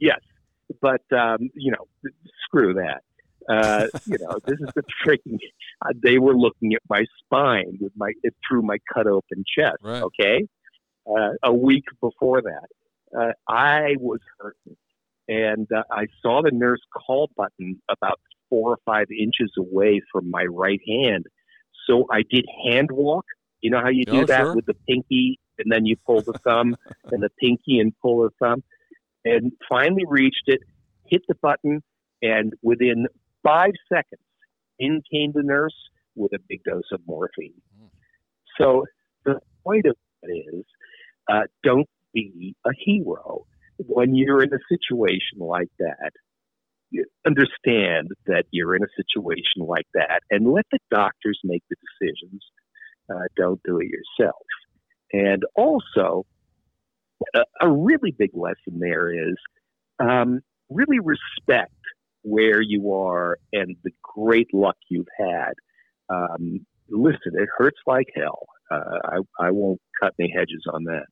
Yes, 0.00 0.20
but 0.80 1.02
um, 1.16 1.50
you 1.54 1.70
know, 1.70 1.86
screw 2.46 2.74
that. 2.74 3.02
Uh, 3.48 3.86
you 4.06 4.18
know, 4.20 4.38
this 4.46 4.58
is 4.60 4.68
the 4.74 4.82
freaking. 5.04 5.38
Uh, 5.84 5.92
they 6.00 6.16
were 6.18 6.36
looking 6.36 6.74
at 6.74 6.80
my 6.88 7.04
spine 7.18 7.76
with 7.80 7.90
my 7.96 8.12
it 8.22 8.32
through 8.46 8.62
my 8.62 8.78
cut 8.94 9.08
open 9.08 9.42
chest. 9.58 9.78
Right. 9.82 10.00
Okay, 10.02 10.46
uh, 11.10 11.30
a 11.42 11.52
week 11.52 11.82
before 12.00 12.40
that, 12.40 12.68
uh, 13.18 13.32
I 13.48 13.96
was 13.98 14.20
hurting, 14.38 14.76
and 15.26 15.66
uh, 15.72 15.82
I 15.90 16.06
saw 16.20 16.40
the 16.40 16.52
nurse 16.52 16.78
call 16.94 17.30
button 17.36 17.82
about 17.88 18.20
four 18.48 18.70
or 18.70 18.78
five 18.86 19.06
inches 19.10 19.50
away 19.58 20.00
from 20.12 20.30
my 20.30 20.44
right 20.44 20.80
hand. 20.86 21.26
So 21.88 22.06
I 22.12 22.22
did 22.30 22.46
hand 22.70 22.90
walk. 22.92 23.24
You 23.60 23.70
know 23.70 23.80
how 23.80 23.88
you 23.88 24.04
do 24.04 24.20
Oh, 24.20 24.26
that 24.26 24.42
sure. 24.42 24.54
with 24.54 24.66
the 24.66 24.76
pinky, 24.88 25.40
and 25.58 25.72
then 25.72 25.84
you 25.84 25.96
pull 26.06 26.20
the 26.20 26.34
thumb, 26.44 26.76
and 27.10 27.20
the 27.24 27.30
pinky, 27.40 27.80
and 27.80 27.92
pull 28.00 28.22
the 28.22 28.30
thumb, 28.38 28.62
and 29.24 29.50
finally 29.68 30.04
reached 30.06 30.44
it, 30.46 30.60
hit 31.06 31.22
the 31.26 31.34
button, 31.42 31.82
and 32.22 32.52
within 32.62 33.08
five 33.42 33.72
seconds, 33.92 34.22
in 34.78 35.02
came 35.10 35.32
the 35.32 35.42
nurse 35.42 35.76
with 36.14 36.32
a 36.32 36.38
big 36.48 36.62
dose 36.64 36.90
of 36.92 37.00
morphine. 37.06 37.60
So 38.58 38.84
the 39.24 39.40
point 39.64 39.86
of 39.86 39.96
it 40.22 40.54
is, 40.54 40.64
uh, 41.30 41.42
don't 41.62 41.88
be 42.12 42.54
a 42.66 42.70
hero 42.76 43.46
when 43.78 44.14
you're 44.14 44.42
in 44.42 44.52
a 44.52 44.58
situation 44.68 45.38
like 45.38 45.70
that. 45.78 46.12
you 46.90 47.04
Understand 47.26 48.10
that 48.26 48.44
you're 48.50 48.76
in 48.76 48.82
a 48.82 48.92
situation 48.96 49.66
like 49.66 49.86
that, 49.94 50.20
and 50.30 50.52
let 50.52 50.66
the 50.70 50.78
doctors 50.90 51.40
make 51.44 51.62
the 51.70 51.76
decisions. 52.00 52.42
Uh, 53.10 53.26
don't 53.36 53.60
do 53.64 53.78
it 53.80 53.88
yourself. 53.88 54.46
And 55.12 55.42
also, 55.56 56.24
a, 57.34 57.42
a 57.60 57.70
really 57.70 58.12
big 58.12 58.30
lesson 58.34 58.78
there 58.78 59.10
is 59.12 59.36
um, 59.98 60.40
really 60.70 60.98
respect 60.98 61.72
where 62.22 62.60
you 62.60 62.92
are 62.92 63.38
and 63.52 63.76
the 63.84 63.90
great 64.02 64.48
luck 64.52 64.76
you've 64.88 65.06
had. 65.18 65.52
Um, 66.08 66.66
listen, 66.88 67.32
it 67.34 67.48
hurts 67.56 67.78
like 67.86 68.08
hell. 68.14 68.46
Uh, 68.70 68.98
I, 69.04 69.46
I 69.46 69.50
won't 69.50 69.80
cut 70.00 70.14
any 70.18 70.32
hedges 70.34 70.64
on 70.72 70.84
that. 70.84 71.06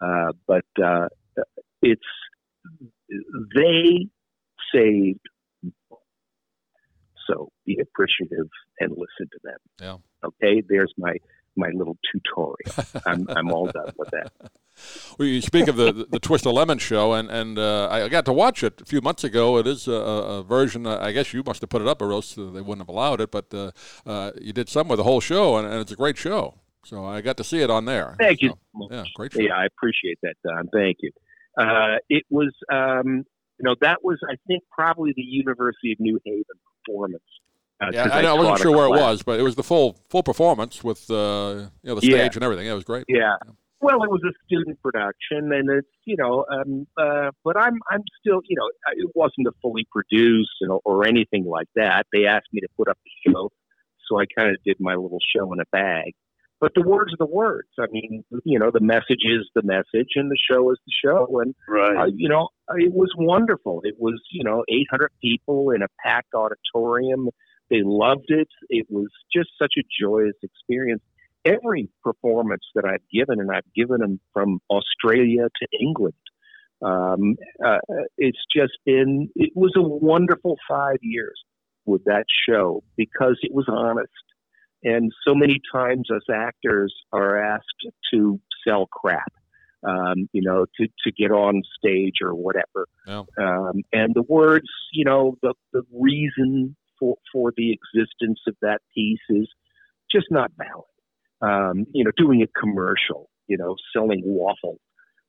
Uh, 0.00 0.32
but 0.46 0.84
uh, 0.84 1.08
it's 1.82 2.00
they 3.54 4.06
saved. 4.74 5.20
So 7.28 7.50
be 7.66 7.78
appreciative 7.80 8.48
and 8.80 8.90
listen 8.90 9.28
to 9.30 9.38
them. 9.44 9.58
Yeah. 9.80 9.96
Okay, 10.24 10.62
there's 10.68 10.92
my 10.98 11.14
my 11.56 11.68
little 11.74 11.96
tutorial. 12.10 13.02
I'm 13.06 13.26
I'm 13.28 13.50
all 13.50 13.66
done 13.66 13.92
with 13.96 14.10
that. 14.10 14.32
Well, 15.18 15.28
you 15.28 15.42
speak 15.42 15.68
of 15.68 15.76
the 15.76 16.06
the 16.10 16.18
Twist 16.18 16.46
of 16.46 16.54
Lemmon 16.54 16.80
show, 16.80 17.12
and 17.12 17.30
and 17.30 17.58
uh, 17.58 17.88
I 17.90 18.08
got 18.08 18.24
to 18.24 18.32
watch 18.32 18.64
it 18.64 18.80
a 18.80 18.86
few 18.86 19.02
months 19.02 19.22
ago. 19.22 19.58
It 19.58 19.66
is 19.66 19.86
a, 19.86 19.92
a 19.92 20.42
version. 20.42 20.86
I 20.86 21.12
guess 21.12 21.34
you 21.34 21.42
must 21.44 21.60
have 21.60 21.68
put 21.68 21.82
it 21.82 21.88
up, 21.88 22.00
or 22.00 22.10
else 22.10 22.34
they 22.34 22.42
wouldn't 22.42 22.78
have 22.78 22.88
allowed 22.88 23.20
it. 23.20 23.30
But 23.30 23.52
uh, 23.52 23.70
uh, 24.06 24.32
you 24.40 24.54
did 24.54 24.70
some 24.70 24.88
with 24.88 24.96
the 24.96 25.04
whole 25.04 25.20
show, 25.20 25.56
and, 25.58 25.66
and, 25.66 25.76
it's 25.76 25.92
a 25.92 25.96
great 25.96 26.16
show. 26.16 26.54
So 26.84 27.04
I 27.04 27.20
got 27.20 27.36
to 27.36 27.44
see 27.44 27.60
it 27.60 27.70
on 27.70 27.84
there. 27.84 28.16
Thank 28.18 28.40
so, 28.40 28.46
you. 28.46 28.88
Yeah, 28.90 29.04
great. 29.14 29.34
Show. 29.34 29.40
Yeah, 29.40 29.56
I 29.56 29.66
appreciate 29.66 30.18
that, 30.22 30.36
Don. 30.42 30.68
Thank 30.72 30.96
you. 31.00 31.12
Uh, 31.58 31.98
it 32.08 32.24
was, 32.30 32.52
um, 32.72 33.24
you 33.58 33.64
know, 33.64 33.76
that 33.82 34.02
was 34.02 34.18
I 34.28 34.36
think 34.46 34.64
probably 34.70 35.12
the 35.14 35.22
University 35.22 35.92
of 35.92 36.00
New 36.00 36.18
Haven 36.24 36.44
performance. 36.86 37.22
Uh, 37.82 37.90
yeah, 37.92 38.08
I, 38.12 38.22
I, 38.22 38.32
wasn't 38.34 38.60
sure 38.60 38.76
where 38.76 38.86
it 38.86 38.90
was, 38.90 39.22
but 39.22 39.40
it 39.40 39.42
was 39.42 39.56
the 39.56 39.62
full 39.62 39.98
full 40.08 40.22
performance 40.22 40.84
with 40.84 41.10
uh, 41.10 41.66
you 41.82 41.88
know 41.88 41.94
the 41.96 42.00
stage 42.00 42.12
yeah. 42.12 42.30
and 42.34 42.42
everything. 42.44 42.66
Yeah, 42.66 42.72
it 42.72 42.76
was 42.76 42.84
great. 42.84 43.04
Yeah. 43.08 43.36
yeah. 43.44 43.52
Well, 43.80 44.04
it 44.04 44.10
was 44.10 44.20
a 44.24 44.32
student 44.46 44.80
production, 44.80 45.52
and 45.52 45.68
it's 45.68 45.88
you 46.04 46.16
know, 46.16 46.44
um, 46.48 46.86
uh, 46.96 47.32
but 47.42 47.56
I'm 47.56 47.80
I'm 47.90 48.02
still 48.20 48.40
you 48.48 48.56
know, 48.56 48.70
it 48.92 49.10
wasn't 49.16 49.48
a 49.48 49.52
fully 49.60 49.86
produced 49.90 50.50
you 50.60 50.68
know, 50.68 50.80
or 50.84 51.06
anything 51.06 51.44
like 51.44 51.66
that. 51.74 52.06
They 52.12 52.26
asked 52.26 52.46
me 52.52 52.60
to 52.60 52.68
put 52.76 52.86
up 52.86 52.98
the 53.04 53.32
show, 53.32 53.50
so 54.08 54.20
I 54.20 54.26
kind 54.38 54.50
of 54.50 54.62
did 54.64 54.76
my 54.78 54.94
little 54.94 55.18
show 55.34 55.52
in 55.52 55.58
a 55.58 55.66
bag. 55.72 56.12
But 56.62 56.74
the 56.76 56.82
words 56.82 57.12
are 57.12 57.16
the 57.18 57.26
words. 57.26 57.70
I 57.80 57.86
mean, 57.90 58.22
you 58.44 58.56
know, 58.60 58.70
the 58.70 58.78
message 58.80 59.24
is 59.24 59.50
the 59.56 59.62
message, 59.64 60.10
and 60.14 60.30
the 60.30 60.38
show 60.48 60.70
is 60.70 60.78
the 60.86 60.92
show. 61.04 61.40
And 61.40 61.56
right. 61.68 61.96
uh, 61.96 62.06
you 62.14 62.28
know, 62.28 62.50
it 62.76 62.92
was 62.92 63.12
wonderful. 63.18 63.80
It 63.82 63.96
was 63.98 64.22
you 64.30 64.44
know, 64.44 64.62
800 64.68 65.10
people 65.20 65.70
in 65.70 65.82
a 65.82 65.88
packed 66.04 66.34
auditorium. 66.34 67.30
They 67.72 67.82
loved 67.82 68.28
it. 68.28 68.48
It 68.68 68.86
was 68.90 69.08
just 69.34 69.48
such 69.58 69.74
a 69.78 69.82
joyous 70.00 70.36
experience 70.42 71.02
every 71.44 71.88
performance 72.02 72.64
that 72.74 72.84
I've 72.84 73.02
given, 73.12 73.40
and 73.40 73.50
I've 73.50 73.72
given 73.74 73.98
them 73.98 74.20
from 74.32 74.60
Australia 74.70 75.48
to 75.48 75.68
England. 75.80 76.14
Um, 76.82 77.36
uh, 77.64 77.78
it's 78.18 78.38
just 78.54 78.72
been, 78.84 79.30
it 79.36 79.52
was 79.54 79.72
a 79.76 79.82
wonderful 79.82 80.56
five 80.68 80.98
years 81.00 81.40
with 81.84 82.04
that 82.04 82.24
show 82.48 82.82
because 82.96 83.38
it 83.42 83.52
was 83.52 83.66
honest. 83.68 84.12
And 84.84 85.12
so 85.26 85.34
many 85.34 85.60
times 85.72 86.08
us 86.14 86.22
actors 86.32 86.92
are 87.12 87.40
asked 87.40 87.86
to 88.12 88.40
sell 88.66 88.86
crap, 88.86 89.32
um, 89.88 90.28
you 90.32 90.42
know, 90.42 90.66
to, 90.78 90.86
to 91.04 91.12
get 91.12 91.30
on 91.30 91.62
stage 91.78 92.14
or 92.20 92.34
whatever. 92.34 92.86
Yeah. 93.06 93.22
Um, 93.40 93.82
and 93.92 94.12
the 94.14 94.22
words, 94.22 94.68
you 94.92 95.04
know, 95.04 95.36
the, 95.40 95.54
the 95.72 95.82
reason 95.92 96.76
for, 97.02 97.16
for 97.32 97.52
the 97.56 97.72
existence 97.72 98.38
of 98.46 98.54
that 98.62 98.78
piece 98.94 99.18
is 99.28 99.48
just 100.12 100.26
not 100.30 100.52
valid 100.56 100.84
um, 101.42 101.86
you 101.92 102.04
know, 102.04 102.12
doing 102.16 102.42
a 102.42 102.60
commercial, 102.60 103.28
you 103.48 103.58
know, 103.58 103.76
selling 103.94 104.22
waffle. 104.24 104.78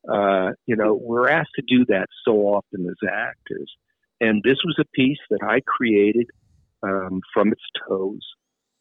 Uh, 0.07 0.51
you 0.65 0.75
know, 0.75 0.99
we're 1.01 1.29
asked 1.29 1.53
to 1.55 1.63
do 1.67 1.85
that 1.87 2.07
so 2.25 2.33
often 2.41 2.85
as 2.87 3.09
actors. 3.09 3.71
And 4.21 4.41
this 4.43 4.57
was 4.63 4.77
a 4.79 4.85
piece 4.93 5.17
that 5.29 5.39
I 5.43 5.59
created 5.65 6.27
um, 6.83 7.21
from 7.33 7.51
its 7.51 7.63
toes 7.87 8.21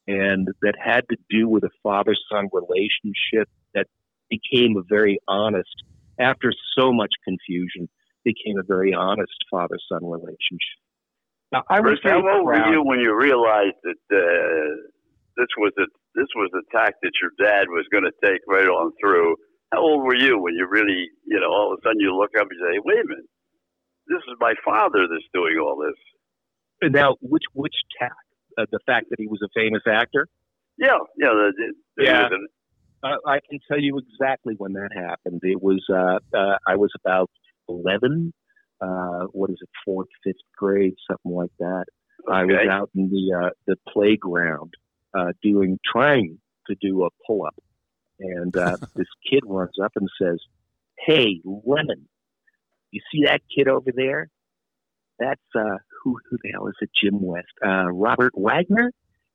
and 0.06 0.49
that 0.62 0.75
had 0.78 1.04
to 1.11 1.16
do 1.30 1.49
with 1.49 1.64
a 1.64 1.70
father 1.82 2.14
son 2.30 2.49
relationship 2.52 3.49
that 3.75 3.87
became 4.28 4.76
a 4.76 4.82
very 4.88 5.18
honest, 5.28 5.70
after 6.18 6.52
so 6.76 6.92
much 6.92 7.11
confusion, 7.25 7.88
became 8.25 8.58
a 8.58 8.64
very 8.66 8.92
honest 8.92 9.32
father 9.50 9.78
son 9.90 10.04
relationship. 10.04 10.82
Now, 11.53 11.62
I 11.69 11.81
was 11.81 12.01
how 12.03 12.17
old 12.17 12.47
were 12.47 12.73
you 12.73 12.83
when 12.83 12.99
you 13.01 13.15
realized 13.15 13.77
that 13.85 14.01
uh, 14.09 14.88
this 15.37 15.49
was 15.59 15.73
a 15.79 15.85
this 16.15 16.29
was 16.35 16.49
the 16.53 16.62
tack 16.73 16.95
that 17.03 17.12
your 17.21 17.31
dad 17.38 17.69
was 17.69 17.85
going 17.93 18.05
to 18.05 18.12
take 18.25 18.41
right 18.49 18.67
on 18.67 18.93
through. 19.01 19.37
How 19.71 19.81
old 19.81 20.05
were 20.05 20.17
you 20.17 20.38
when 20.38 20.55
you 20.55 20.67
really, 20.69 21.09
you 21.27 21.41
know, 21.41 21.49
all 21.49 21.73
of 21.73 21.79
a 21.79 21.83
sudden 21.83 22.01
you 22.01 22.17
look 22.17 22.31
up 22.38 22.49
and 22.51 22.59
say, 22.61 22.81
"Wait 22.85 23.05
a 23.05 23.09
minute, 23.09 23.29
this 24.09 24.19
is 24.29 24.37
my 24.41 24.55
father 24.65 25.07
that's 25.11 25.29
doing 25.35 25.59
all 25.59 25.77
this." 25.77 26.91
Now, 26.91 27.17
which 27.21 27.45
which 27.53 27.75
tack? 28.01 28.12
Uh, 28.59 28.67
the 28.71 28.81
fact 28.85 29.07
that 29.11 29.17
he 29.19 29.27
was 29.27 29.41
a 29.43 29.49
famous 29.55 29.83
actor? 29.87 30.29
Yeah, 30.77 30.99
yeah, 31.17 31.29
the, 31.29 31.73
the, 31.97 32.05
yeah. 32.05 32.29
Uh, 33.03 33.17
I 33.27 33.41
can 33.49 33.59
tell 33.67 33.81
you 33.81 33.99
exactly 33.99 34.55
when 34.59 34.75
that 34.75 34.91
happened. 34.95 35.41
It 35.43 35.62
was 35.62 35.83
uh, 35.91 36.19
uh, 36.37 36.57
I 36.67 36.77
was 36.77 36.91
about 37.05 37.31
eleven. 37.69 38.33
Uh, 38.83 39.27
what 39.33 39.49
is 39.51 39.59
it, 39.61 39.68
fourth, 39.85 40.09
fifth 40.25 40.37
grade, 40.57 40.95
something 41.09 41.33
like 41.33 41.53
that. 41.61 41.85
Okay. 42.29 42.37
I 42.37 42.45
was 42.45 42.68
out 42.68 42.90
in 42.97 43.11
the 43.11 43.47
uh, 43.47 43.51
the 43.66 43.77
playground 43.88 44.75
uh, 45.14 45.33
doing 45.40 45.79
trying 45.90 46.38
to 46.66 46.75
do 46.81 47.05
a 47.05 47.09
pull 47.25 47.47
up, 47.47 47.55
and 48.18 48.57
uh, 48.57 48.77
this 48.97 49.07
kid 49.31 49.45
runs 49.47 49.77
up 49.83 49.92
and 49.95 50.09
says, 50.21 50.38
"Hey, 50.99 51.40
Lemmon, 51.47 52.07
you 52.90 53.01
see 53.12 53.25
that 53.27 53.42
kid 53.55 53.68
over 53.68 53.90
there? 53.95 54.29
That's 55.18 55.40
uh, 55.55 55.79
who? 56.03 56.16
Who 56.29 56.38
the 56.42 56.51
hell 56.53 56.66
is 56.66 56.75
it? 56.81 56.90
Jim 57.01 57.23
West? 57.23 57.53
Uh, 57.64 57.90
Robert 57.92 58.33
Wagner? 58.35 58.90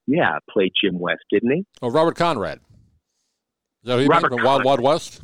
Yeah, 0.08 0.40
played 0.50 0.72
Jim 0.82 1.00
West, 1.00 1.24
didn't 1.32 1.52
he? 1.52 1.66
Oh, 1.82 1.90
Robert 1.90 2.16
Conrad. 2.16 2.60
Is 3.84 3.88
that 3.88 4.00
who 4.00 4.08
Robert 4.08 4.34
from 4.34 4.44
Wild 4.44 4.64
Wild 4.66 4.82
West? 4.82 5.22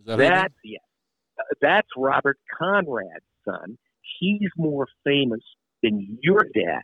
Is 0.00 0.06
that 0.06 0.18
that's 0.18 0.54
yeah. 0.64 0.78
Uh, 1.50 1.54
that's 1.60 1.88
Robert 1.96 2.38
Conrad's 2.58 3.24
son. 3.44 3.78
He's 4.20 4.50
more 4.56 4.86
famous 5.04 5.42
than 5.82 6.18
your 6.22 6.44
dad 6.54 6.82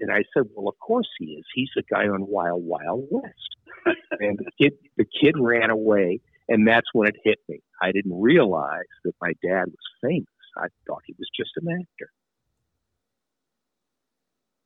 and 0.00 0.10
I 0.10 0.24
said, 0.34 0.48
well, 0.54 0.68
of 0.68 0.78
course 0.78 1.08
he 1.18 1.26
is. 1.26 1.44
He's 1.54 1.70
the 1.76 1.82
guy 1.82 2.08
on 2.08 2.26
Wild 2.26 2.64
Wild 2.64 3.06
West. 3.10 3.56
and 4.20 4.38
the 4.38 4.50
kid, 4.60 4.72
the 4.96 5.04
kid 5.04 5.34
ran 5.38 5.70
away, 5.70 6.20
and 6.48 6.66
that's 6.66 6.86
when 6.92 7.08
it 7.08 7.16
hit 7.22 7.38
me. 7.48 7.60
I 7.80 7.92
didn't 7.92 8.20
realize 8.20 8.84
that 9.04 9.14
my 9.20 9.32
dad 9.42 9.66
was 9.66 9.76
famous. 10.02 10.26
I 10.56 10.66
thought 10.86 11.02
he 11.06 11.14
was 11.18 11.28
just 11.36 11.50
an 11.56 11.68
actor. 11.70 12.10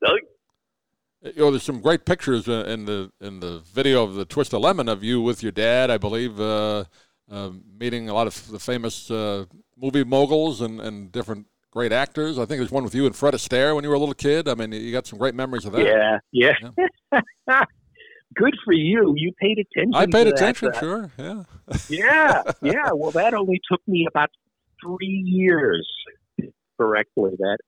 Doug? 0.04 1.34
You 1.36 1.44
know, 1.44 1.50
there's 1.50 1.62
some 1.62 1.80
great 1.80 2.04
pictures 2.04 2.48
uh, 2.48 2.64
in 2.68 2.84
the 2.84 3.10
in 3.18 3.40
the 3.40 3.62
video 3.72 4.04
of 4.04 4.14
the 4.14 4.26
Twist 4.26 4.52
of 4.52 4.60
Lemmon 4.60 4.90
of 4.90 5.02
you 5.02 5.22
with 5.22 5.42
your 5.42 5.52
dad, 5.52 5.90
I 5.90 5.96
believe, 5.96 6.38
uh, 6.38 6.84
uh, 7.30 7.50
meeting 7.78 8.08
a 8.08 8.14
lot 8.14 8.26
of 8.26 8.50
the 8.50 8.58
famous 8.58 9.10
uh, 9.10 9.44
movie 9.76 10.04
moguls 10.04 10.60
and, 10.60 10.80
and 10.80 11.10
different 11.12 11.46
great 11.70 11.92
actors. 11.92 12.38
I 12.38 12.44
think 12.44 12.60
there's 12.60 12.70
one 12.70 12.84
with 12.84 12.94
you 12.94 13.06
and 13.06 13.14
Fred 13.14 13.34
Astaire 13.34 13.74
when 13.74 13.84
you 13.84 13.90
were 13.90 13.96
a 13.96 13.98
little 13.98 14.14
kid. 14.14 14.48
I 14.48 14.54
mean, 14.54 14.72
you 14.72 14.92
got 14.92 15.06
some 15.06 15.18
great 15.18 15.34
memories 15.34 15.64
of 15.64 15.72
that. 15.72 15.84
Yeah, 15.84 16.18
yeah. 16.32 17.20
yeah. 17.48 17.64
Good 18.34 18.54
for 18.64 18.72
you. 18.72 19.14
You 19.16 19.32
paid 19.40 19.58
attention. 19.58 19.94
I 19.94 20.06
paid 20.06 20.26
attention, 20.26 20.70
that. 20.72 20.80
sure. 20.80 21.12
Yeah. 21.18 21.44
yeah, 21.88 22.42
yeah. 22.62 22.90
Well, 22.92 23.12
that 23.12 23.34
only 23.34 23.60
took 23.70 23.80
me 23.86 24.06
about 24.08 24.30
three 24.82 25.22
years 25.24 25.88
correctly. 26.76 27.32
That 27.38 27.58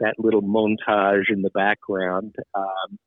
that 0.00 0.14
little 0.18 0.42
montage 0.42 1.30
in 1.30 1.42
the 1.42 1.50
background. 1.50 2.34
Um, 2.54 2.98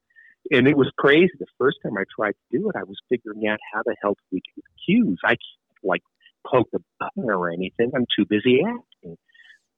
and 0.51 0.67
it 0.67 0.75
was 0.75 0.91
crazy. 0.97 1.31
The 1.39 1.45
first 1.57 1.77
time 1.83 1.97
I 1.97 2.03
tried 2.13 2.31
to 2.33 2.59
do 2.59 2.69
it, 2.69 2.75
I 2.75 2.83
was 2.83 2.97
figuring 3.09 3.47
out 3.47 3.59
how 3.73 3.81
the 3.85 3.95
hell 4.01 4.15
we 4.31 4.41
get 4.55 4.65
cues. 4.85 5.19
I 5.23 5.35
like 5.83 6.01
poke 6.49 6.69
the 6.71 6.79
button 6.99 7.29
or 7.29 7.49
anything. 7.51 7.91
I'm 7.95 8.05
too 8.15 8.25
busy 8.27 8.61
acting. 8.65 9.17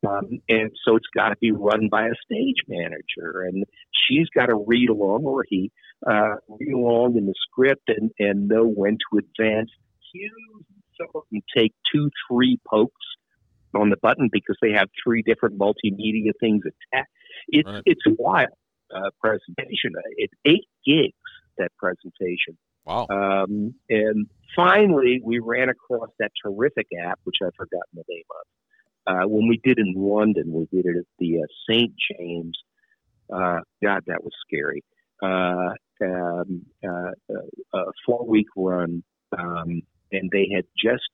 Um, 0.06 0.42
and 0.50 0.72
so 0.86 0.98
it's 0.98 1.08
got 1.16 1.30
to 1.30 1.36
be 1.40 1.52
run 1.52 1.88
by 1.90 2.08
a 2.08 2.16
stage 2.26 2.58
manager, 2.68 3.44
and 3.48 3.64
she's 3.92 4.28
got 4.36 4.48
to 4.48 4.56
read 4.56 4.90
along, 4.90 5.24
or 5.24 5.46
he 5.48 5.72
uh, 6.06 6.36
read 6.50 6.74
along 6.74 7.16
in 7.18 7.26
the 7.26 7.34
script 7.50 7.88
and, 7.88 8.12
and 8.20 8.50
know 8.50 8.66
when 8.66 8.98
to 8.98 9.20
advance 9.20 9.70
cues. 10.12 10.66
Some 10.98 11.08
of 11.16 11.24
them 11.32 11.42
take 11.56 11.74
two, 11.92 12.10
three 12.30 12.60
pokes 12.68 13.06
on 13.74 13.90
the 13.90 13.98
button 13.98 14.30
because 14.32 14.58
they 14.62 14.72
have 14.72 14.90
three 15.04 15.22
different 15.22 15.58
multimedia 15.58 16.32
things 16.40 16.64
attached. 16.66 17.10
It's 17.48 17.68
right. 17.68 17.84
it's 17.86 18.02
a 18.08 18.12
wild 18.18 18.50
uh, 18.94 19.10
presentation. 19.20 19.92
It's 20.18 20.34
eight 20.46 20.68
gigs 20.86 21.14
that 21.58 21.72
presentation. 21.78 22.58
Wow. 22.86 23.08
Um, 23.10 23.76
and 23.90 24.28
finally, 24.56 25.22
we 25.24 25.40
ran 25.40 25.70
across 25.70 26.10
that 26.20 26.32
terrific 26.44 26.88
app, 27.06 27.20
which 27.24 27.38
I've 27.44 27.56
forgotten 27.56 27.94
the 27.94 28.04
name 28.10 28.24
of 28.30 28.48
uh, 29.06 29.28
when 29.28 29.48
we 29.48 29.60
did 29.64 29.80
in 29.80 29.94
London, 29.96 30.52
we 30.52 30.66
did 30.72 30.86
it 30.86 30.98
at 30.98 31.06
the 31.20 31.40
uh, 31.40 31.48
St. 31.70 31.94
James. 32.12 32.58
Uh, 33.34 33.60
God, 33.84 34.04
that 34.08 34.24
was 34.24 34.32
scary. 34.48 34.84
Uh, 35.22 35.74
um, 36.04 36.66
uh, 36.84 37.12
uh, 37.30 37.78
a 37.80 37.92
four 38.06 38.26
week 38.26 38.48
run, 38.56 39.04
um, 39.38 39.82
and 40.12 40.30
they 40.32 40.50
had 40.54 40.66
just 40.82 41.10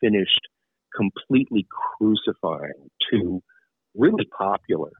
finished 0.00 0.40
completely 0.94 1.66
crucifying 1.98 2.90
two 3.10 3.42
really 3.96 4.26
popular 4.36 4.90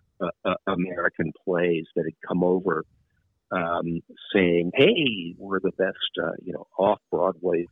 American 0.67 1.33
plays 1.45 1.85
that 1.95 2.05
had 2.05 2.15
come 2.27 2.43
over 2.43 2.85
um, 3.51 4.01
saying, 4.35 4.73
"Hey, 4.75 5.35
we're 5.39 5.61
the 5.61 5.73
best, 5.73 5.97
uh, 6.23 6.33
you 6.43 6.53
know, 6.53 6.67
off 6.79 7.01
Broadway." 7.11 7.67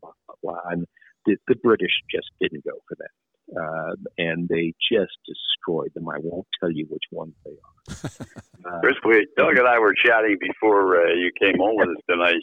Blah, 0.00 0.12
blah, 0.26 0.34
blah. 0.42 0.70
And 0.70 0.86
the, 1.24 1.36
the 1.48 1.56
British 1.56 1.92
just 2.10 2.28
didn't 2.40 2.64
go 2.64 2.78
for 2.88 2.96
that 2.98 3.10
uh, 3.54 3.94
and 4.18 4.48
they 4.48 4.74
just 4.90 5.12
destroyed 5.26 5.92
them. 5.94 6.08
I 6.08 6.18
won't 6.20 6.46
tell 6.60 6.70
you 6.70 6.86
which 6.88 7.04
ones 7.12 7.34
they 7.44 7.52
are. 7.52 8.74
Uh, 8.74 8.80
Chris, 8.80 8.96
we, 9.04 9.26
Doug 9.36 9.56
and 9.56 9.68
I 9.68 9.78
were 9.78 9.94
chatting 9.94 10.36
before 10.40 11.00
uh, 11.00 11.12
you 11.14 11.30
came 11.40 11.60
on 11.60 11.76
with 11.76 11.96
us 11.96 12.02
tonight, 12.08 12.34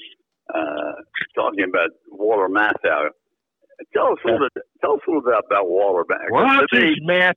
uh, 0.53 0.93
talking 1.35 1.65
about 1.67 1.89
Walter 2.09 2.47
Matthau. 2.47 3.09
tell 3.93 4.13
us 4.13 4.19
a 4.25 4.31
little 4.31 4.47
bit. 4.53 4.63
Tell 4.81 4.93
us 4.93 4.99
a 5.07 5.11
little 5.11 5.23
bit 5.23 5.33
about 5.45 5.69
Walter 5.69 6.05
back. 6.05 6.29
Walter's 6.29 6.99
math 7.01 7.35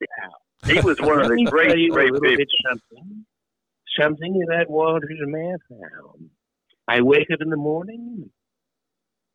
He 0.66 0.80
was 0.80 1.00
one 1.00 1.20
of 1.20 1.28
the 1.28 1.44
great, 1.50 1.90
great 1.90 2.12
people. 2.12 2.44
Something, 4.00 4.32
something 4.32 4.42
about 4.48 4.70
Walter's 4.70 5.20
math 5.20 5.60
hound. 5.70 6.30
I 6.88 7.02
wake 7.02 7.28
up 7.32 7.40
in 7.40 7.50
the 7.50 7.56
morning. 7.56 8.30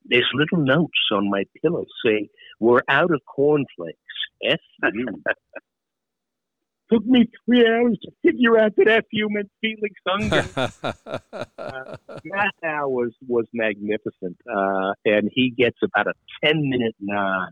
There's 0.05 0.27
little 0.33 0.65
notes 0.65 0.91
on 1.11 1.29
my 1.29 1.43
pillow 1.61 1.85
say, 2.05 2.29
"We're 2.59 2.81
out 2.87 3.11
of 3.11 3.21
cornflakes." 3.25 3.97
F 4.43 4.59
you. 4.93 5.07
Took 6.91 7.05
me 7.05 7.25
three 7.45 7.65
hours 7.65 7.97
to 8.01 8.11
figure 8.21 8.59
out 8.59 8.75
that 8.75 8.87
F 8.87 9.05
you 9.11 9.29
meant 9.29 9.49
Felix 9.61 9.93
Unger. 10.11 10.45
uh, 11.57 11.95
Matt 12.25 12.53
Howe 12.63 12.89
was 12.89 13.11
was 13.27 13.45
magnificent, 13.53 14.37
uh, 14.49 14.93
and 15.05 15.29
he 15.33 15.51
gets 15.51 15.77
about 15.83 16.07
a 16.07 16.13
ten 16.43 16.69
minute 16.69 16.95
nod 16.99 17.51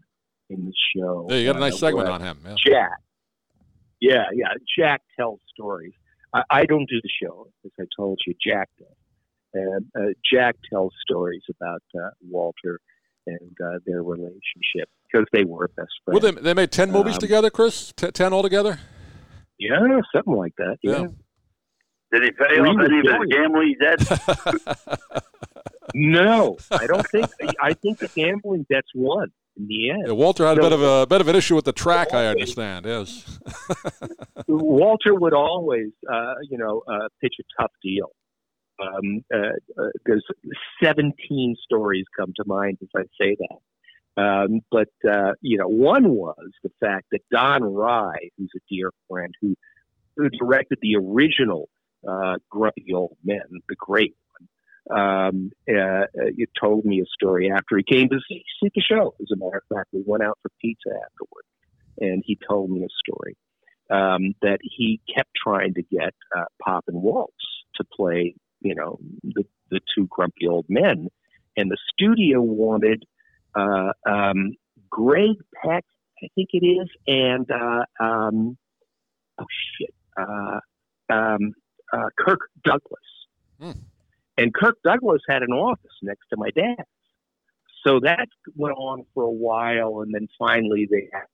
in 0.49 0.65
the 0.65 0.73
show. 0.95 1.27
Yeah, 1.29 1.35
you 1.37 1.45
got 1.45 1.55
a 1.55 1.59
nice 1.59 1.75
uh, 1.75 1.77
segment 1.77 2.09
on 2.09 2.21
him. 2.21 2.39
Yeah. 2.43 2.55
Jack. 2.65 2.99
Yeah, 4.01 4.23
yeah. 4.33 4.53
Jack 4.77 5.01
tells 5.17 5.39
stories. 5.53 5.93
I, 6.33 6.43
I 6.49 6.65
don't 6.65 6.87
do 6.89 6.99
the 7.01 7.09
show, 7.23 7.47
as 7.65 7.71
I 7.79 7.83
told 7.95 8.19
you. 8.25 8.33
Jack 8.45 8.69
does. 8.77 8.87
And 9.53 9.85
uh, 9.97 10.13
Jack 10.31 10.55
tells 10.71 10.93
stories 11.01 11.41
about 11.49 11.81
uh, 11.95 12.09
Walter 12.29 12.79
and 13.25 13.55
uh, 13.63 13.79
their 13.85 14.03
relationship 14.03 14.89
because 15.11 15.25
they 15.33 15.43
were 15.43 15.67
best 15.75 15.89
Well, 16.05 16.19
friends. 16.19 16.35
they, 16.37 16.41
they 16.41 16.53
made 16.53 16.71
10 16.71 16.91
movies 16.91 17.15
Um, 17.15 17.19
together, 17.19 17.49
Chris? 17.49 17.91
T- 17.93 18.11
10 18.11 18.31
altogether? 18.33 18.79
yeah, 19.57 19.79
something 20.15 20.35
like 20.35 20.53
that. 20.57 20.77
Yeah. 20.83 20.99
Yeah. 21.01 21.07
Did 22.11 22.23
he 22.23 22.31
pay 22.31 22.59
Well, 22.61 22.69
off 22.71 22.75
he 22.75 22.77
was 22.77 22.89
any 22.89 22.99
of 22.99 23.21
his 23.21 23.29
gambling 23.31 23.75
debts? 23.79 25.09
No, 25.95 26.57
I 26.71 26.85
don't 26.85 27.05
think. 27.09 27.25
I 27.59 27.73
think 27.73 27.97
the 27.97 28.07
gambling 28.09 28.65
debts 28.69 28.89
won 28.93 29.31
in 29.59 29.67
the 29.67 29.91
end. 29.91 30.03
Yeah, 30.07 30.13
Walter 30.13 30.47
had 30.47 30.57
a 30.57 30.61
bit 30.61 30.71
of 30.71 30.81
a 30.81 31.05
bit 31.05 31.21
of 31.21 31.27
an 31.27 31.35
issue 31.35 31.55
with 31.55 31.65
the 31.65 31.73
track, 31.73 32.13
I 32.13 32.27
understand. 32.27 32.85
Yes. 32.85 33.39
Walter 34.47 35.13
would 35.13 35.33
always, 35.33 35.91
uh, 36.11 36.35
you 36.49 36.57
know, 36.57 36.81
uh, 36.87 37.09
pitch 37.21 37.35
a 37.39 37.61
tough 37.61 37.71
deal. 37.83 38.11
Um, 38.81 39.23
uh, 39.33 39.81
uh, 39.81 39.89
there's 40.05 40.25
17 40.81 41.55
stories 41.61 42.05
come 42.17 42.33
to 42.37 42.43
mind 42.45 42.77
as 42.81 42.87
I 42.95 43.03
say 43.21 43.35
that. 43.37 43.57
Um, 44.21 44.61
but, 44.71 44.89
uh, 45.09 45.33
you 45.41 45.57
know, 45.57 45.67
one 45.67 46.09
was 46.09 46.49
the 46.63 46.71
fact 46.79 47.07
that 47.11 47.21
Don 47.31 47.63
Rye, 47.63 48.29
who's 48.37 48.51
a 48.55 48.59
dear 48.69 48.91
friend, 49.09 49.33
who, 49.41 49.55
who 50.15 50.29
directed 50.29 50.79
the 50.81 50.95
original 50.95 51.69
uh, 52.07 52.37
Grumpy 52.49 52.93
Old 52.93 53.17
Men, 53.23 53.43
the 53.67 53.75
great 53.75 54.15
um, 54.89 55.51
uh, 55.69 55.77
uh, 55.77 56.05
he 56.35 56.47
told 56.59 56.85
me 56.85 57.01
a 57.01 57.05
story 57.05 57.51
after 57.51 57.77
he 57.77 57.83
came 57.83 58.09
to 58.09 58.19
see, 58.27 58.43
see 58.61 58.71
the 58.73 58.81
show. 58.81 59.13
As 59.21 59.27
a 59.33 59.37
matter 59.37 59.57
of 59.57 59.75
fact, 59.75 59.89
we 59.91 60.03
went 60.05 60.23
out 60.23 60.37
for 60.41 60.51
pizza 60.61 60.89
afterward, 60.89 61.45
and 61.99 62.23
he 62.25 62.37
told 62.47 62.69
me 62.71 62.83
a 62.83 62.87
story 63.05 63.37
um, 63.89 64.33
that 64.41 64.59
he 64.61 64.99
kept 65.13 65.29
trying 65.35 65.73
to 65.75 65.83
get 65.83 66.13
uh, 66.35 66.45
Pop 66.63 66.85
and 66.87 67.01
Waltz 67.01 67.33
to 67.75 67.83
play, 67.83 68.35
you 68.61 68.75
know, 68.75 68.99
the, 69.23 69.43
the 69.69 69.79
two 69.95 70.07
grumpy 70.07 70.47
old 70.47 70.65
men. 70.69 71.07
And 71.57 71.69
the 71.69 71.77
studio 71.93 72.41
wanted 72.41 73.03
uh, 73.55 73.91
um, 74.07 74.53
Greg 74.89 75.37
Peck, 75.63 75.85
I 76.23 76.27
think 76.35 76.49
it 76.53 76.65
is, 76.65 76.87
and 77.07 77.49
uh, 77.49 78.03
um, 78.03 78.57
oh 79.39 79.45
shit, 79.77 79.93
uh, 80.17 80.59
um, 81.09 81.53
uh, 81.91 82.09
Kirk 82.17 82.41
Douglas. 82.63 83.01
Hmm. 83.59 83.71
And 84.39 84.53
Kirk 84.53 84.77
Douglas 84.85 85.21
had 85.27 85.43
an 85.43 85.51
office 85.51 85.91
next 86.01 86.27
to 86.29 86.37
my 86.37 86.49
dad's. 86.55 86.87
So 87.85 87.99
that 88.03 88.29
went 88.55 88.77
on 88.77 89.03
for 89.13 89.23
a 89.23 89.29
while, 89.29 89.99
and 89.99 90.13
then 90.13 90.29
finally 90.37 90.87
they 90.89 91.09
asked 91.13 91.27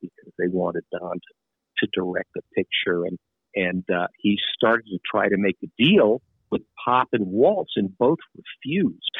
because 0.00 0.32
they 0.38 0.46
wanted 0.46 0.84
Don 0.92 1.14
to 1.14 1.34
to 1.78 1.88
direct 1.92 2.30
the 2.34 2.42
picture, 2.54 3.04
and 3.04 3.18
and 3.56 3.84
uh, 3.90 4.06
he 4.18 4.38
started 4.54 4.86
to 4.86 4.98
try 5.04 5.28
to 5.28 5.36
make 5.36 5.56
a 5.64 5.66
deal 5.76 6.22
with 6.50 6.62
Pop 6.84 7.08
and 7.12 7.26
Waltz, 7.26 7.72
and 7.74 7.96
both 7.98 8.18
refused. 8.64 9.10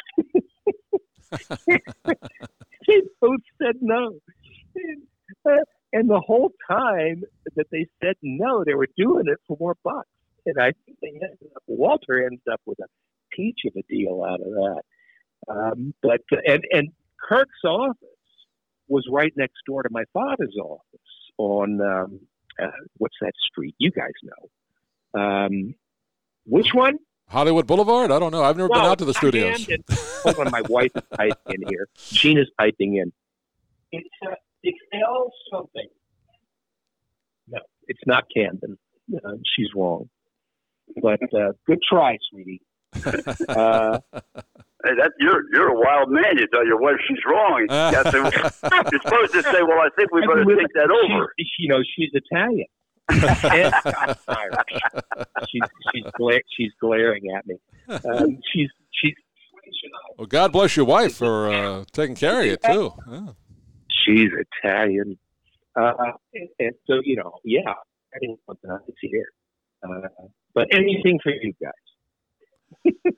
they 1.67 3.01
both 3.19 3.41
said 3.61 3.75
no, 3.81 4.19
and, 4.75 5.03
and 5.91 6.09
the 6.09 6.21
whole 6.25 6.53
time 6.69 7.23
that 7.57 7.67
they 7.71 7.87
said 8.01 8.15
no, 8.21 8.63
they 8.63 8.73
were 8.73 8.87
doing 8.97 9.25
it 9.27 9.37
for 9.47 9.57
more 9.59 9.75
bucks. 9.83 10.07
And 10.45 10.55
I 10.57 10.71
think 10.85 10.97
they 11.01 11.09
ended 11.09 11.51
up, 11.55 11.63
Walter 11.67 12.25
ends 12.25 12.41
up 12.49 12.61
with 12.65 12.79
a 12.79 12.87
peach 13.31 13.59
of 13.65 13.73
a 13.75 13.83
deal 13.89 14.23
out 14.23 14.41
of 14.41 14.47
that. 14.47 14.81
Um, 15.49 15.93
but 16.01 16.21
and 16.45 16.63
and 16.71 16.89
Kirk's 17.27 17.63
office 17.65 17.95
was 18.87 19.05
right 19.11 19.33
next 19.35 19.57
door 19.65 19.83
to 19.83 19.89
my 19.91 20.03
father's 20.13 20.55
office 20.61 20.81
on 21.37 21.81
um, 21.81 22.19
uh, 22.61 22.67
what's 22.97 23.15
that 23.21 23.33
street? 23.51 23.75
You 23.77 23.91
guys 23.91 24.11
know. 24.23 25.21
Um, 25.21 25.75
which 26.45 26.73
one? 26.73 26.97
Hollywood 27.29 27.67
Boulevard? 27.67 28.09
I 28.11 28.19
don't 28.19 28.31
know. 28.31 28.43
I've 28.43 28.55
never 28.55 28.69
been 28.69 28.77
out 28.77 28.99
to 28.99 29.05
the 29.05 29.13
studios. 29.13 29.65
Camden. 29.65 29.83
Hold 30.23 30.39
on, 30.39 30.51
my 30.51 30.61
wife 30.69 30.91
is 30.95 31.03
typing 31.15 31.61
in 31.61 31.67
here. 31.67 31.87
Gina's 31.97 32.49
typing 32.57 32.95
in. 32.95 33.11
It's 33.91 34.09
uh, 34.25 34.35
it's 34.63 34.77
L 34.93 35.31
something. 35.51 35.87
No, 37.49 37.59
it's 37.87 37.99
not 38.05 38.25
Camden. 38.33 38.77
Uh, 39.13 39.33
she's 39.55 39.67
wrong. 39.75 40.09
But 41.01 41.21
uh, 41.33 41.51
good 41.65 41.79
try, 41.87 42.17
sweetie. 42.29 42.61
Uh, 43.49 43.99
Hey, 44.85 44.93
that 44.95 45.11
you're 45.19 45.41
you're 45.51 45.69
a 45.69 45.79
wild 45.79 46.11
man. 46.11 46.37
You 46.37 46.47
tell 46.53 46.65
your 46.65 46.79
wife 46.79 46.95
she's 47.07 47.17
wrong. 47.27 47.65
You 47.67 47.75
have 47.75 48.11
to- 48.11 48.89
you're 48.91 49.01
supposed 49.01 49.33
to 49.33 49.41
say, 49.41 49.61
"Well, 49.63 49.79
I 49.79 49.89
think 49.97 50.11
we 50.13 50.21
better 50.21 50.45
take 50.45 50.71
that 50.75 50.91
over." 50.91 51.33
She, 51.39 51.63
you 51.63 51.69
know, 51.69 51.81
she's 51.95 52.11
Italian. 52.13 52.67
and 53.09 53.73
Scots 53.73 54.23
Irish. 54.27 54.81
She's 55.49 55.61
she's 55.91 56.03
gla- 56.15 56.39
she's 56.55 56.71
glaring 56.79 57.23
at 57.35 57.47
me. 57.47 57.55
Um, 57.89 58.37
she's 58.53 58.69
she's 58.91 59.15
Well, 60.17 60.27
God 60.27 60.51
bless 60.51 60.77
your 60.77 60.85
wife 60.85 61.15
for 61.15 61.51
uh, 61.51 61.83
taking 61.91 62.15
care 62.15 62.41
of 62.41 62.45
you, 62.45 62.57
too. 62.57 62.91
Yeah. 63.09 63.27
she's 64.05 64.29
Italian. 64.63 65.17
Uh, 65.75 65.93
and, 66.35 66.49
and 66.59 66.71
so 66.85 67.01
you 67.03 67.15
know, 67.15 67.33
yeah, 67.43 67.61
I 68.13 68.19
didn't 68.21 68.39
want 68.47 68.59
that 68.61 68.81
to 68.85 69.07
here. 69.07 69.29
Uh, 69.83 70.07
but 70.53 70.67
anything 70.71 71.19
for 71.23 71.31
you 71.31 71.53
guys. 71.61 71.71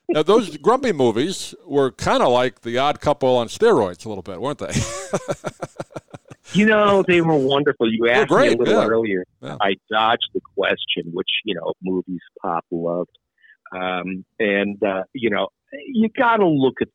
Now, 0.10 0.24
those 0.24 0.58
Grumpy 0.58 0.92
movies 0.92 1.54
were 1.66 1.92
kind 1.92 2.24
of 2.24 2.30
like 2.30 2.62
The 2.62 2.80
Odd 2.80 3.00
Couple 3.00 3.38
on 3.38 3.48
steroids 3.48 4.06
a 4.06 4.10
little 4.10 4.24
bit, 4.24 4.42
weren't 4.42 4.58
they? 4.58 4.74
You 6.54 6.66
know, 6.66 7.04
they 7.08 7.22
were 7.22 7.36
wonderful. 7.36 7.92
You 7.92 8.10
asked 8.10 8.32
me 8.32 8.48
a 8.48 8.58
little 8.58 8.82
yeah. 8.82 8.88
earlier. 8.88 9.24
Yeah. 9.42 9.58
I 9.62 9.76
dodged 9.92 10.30
the 10.34 10.42
question, 10.58 11.12
which 11.14 11.30
you 11.46 11.54
know, 11.54 11.74
movies 11.84 12.22
pop 12.42 12.66
loved, 12.72 13.18
um, 13.72 14.26
and 14.40 14.82
uh, 14.84 15.04
you 15.14 15.30
know, 15.30 15.50
you 15.72 16.10
got 16.10 16.38
to 16.38 16.48
look 16.48 16.78
at 16.82 16.88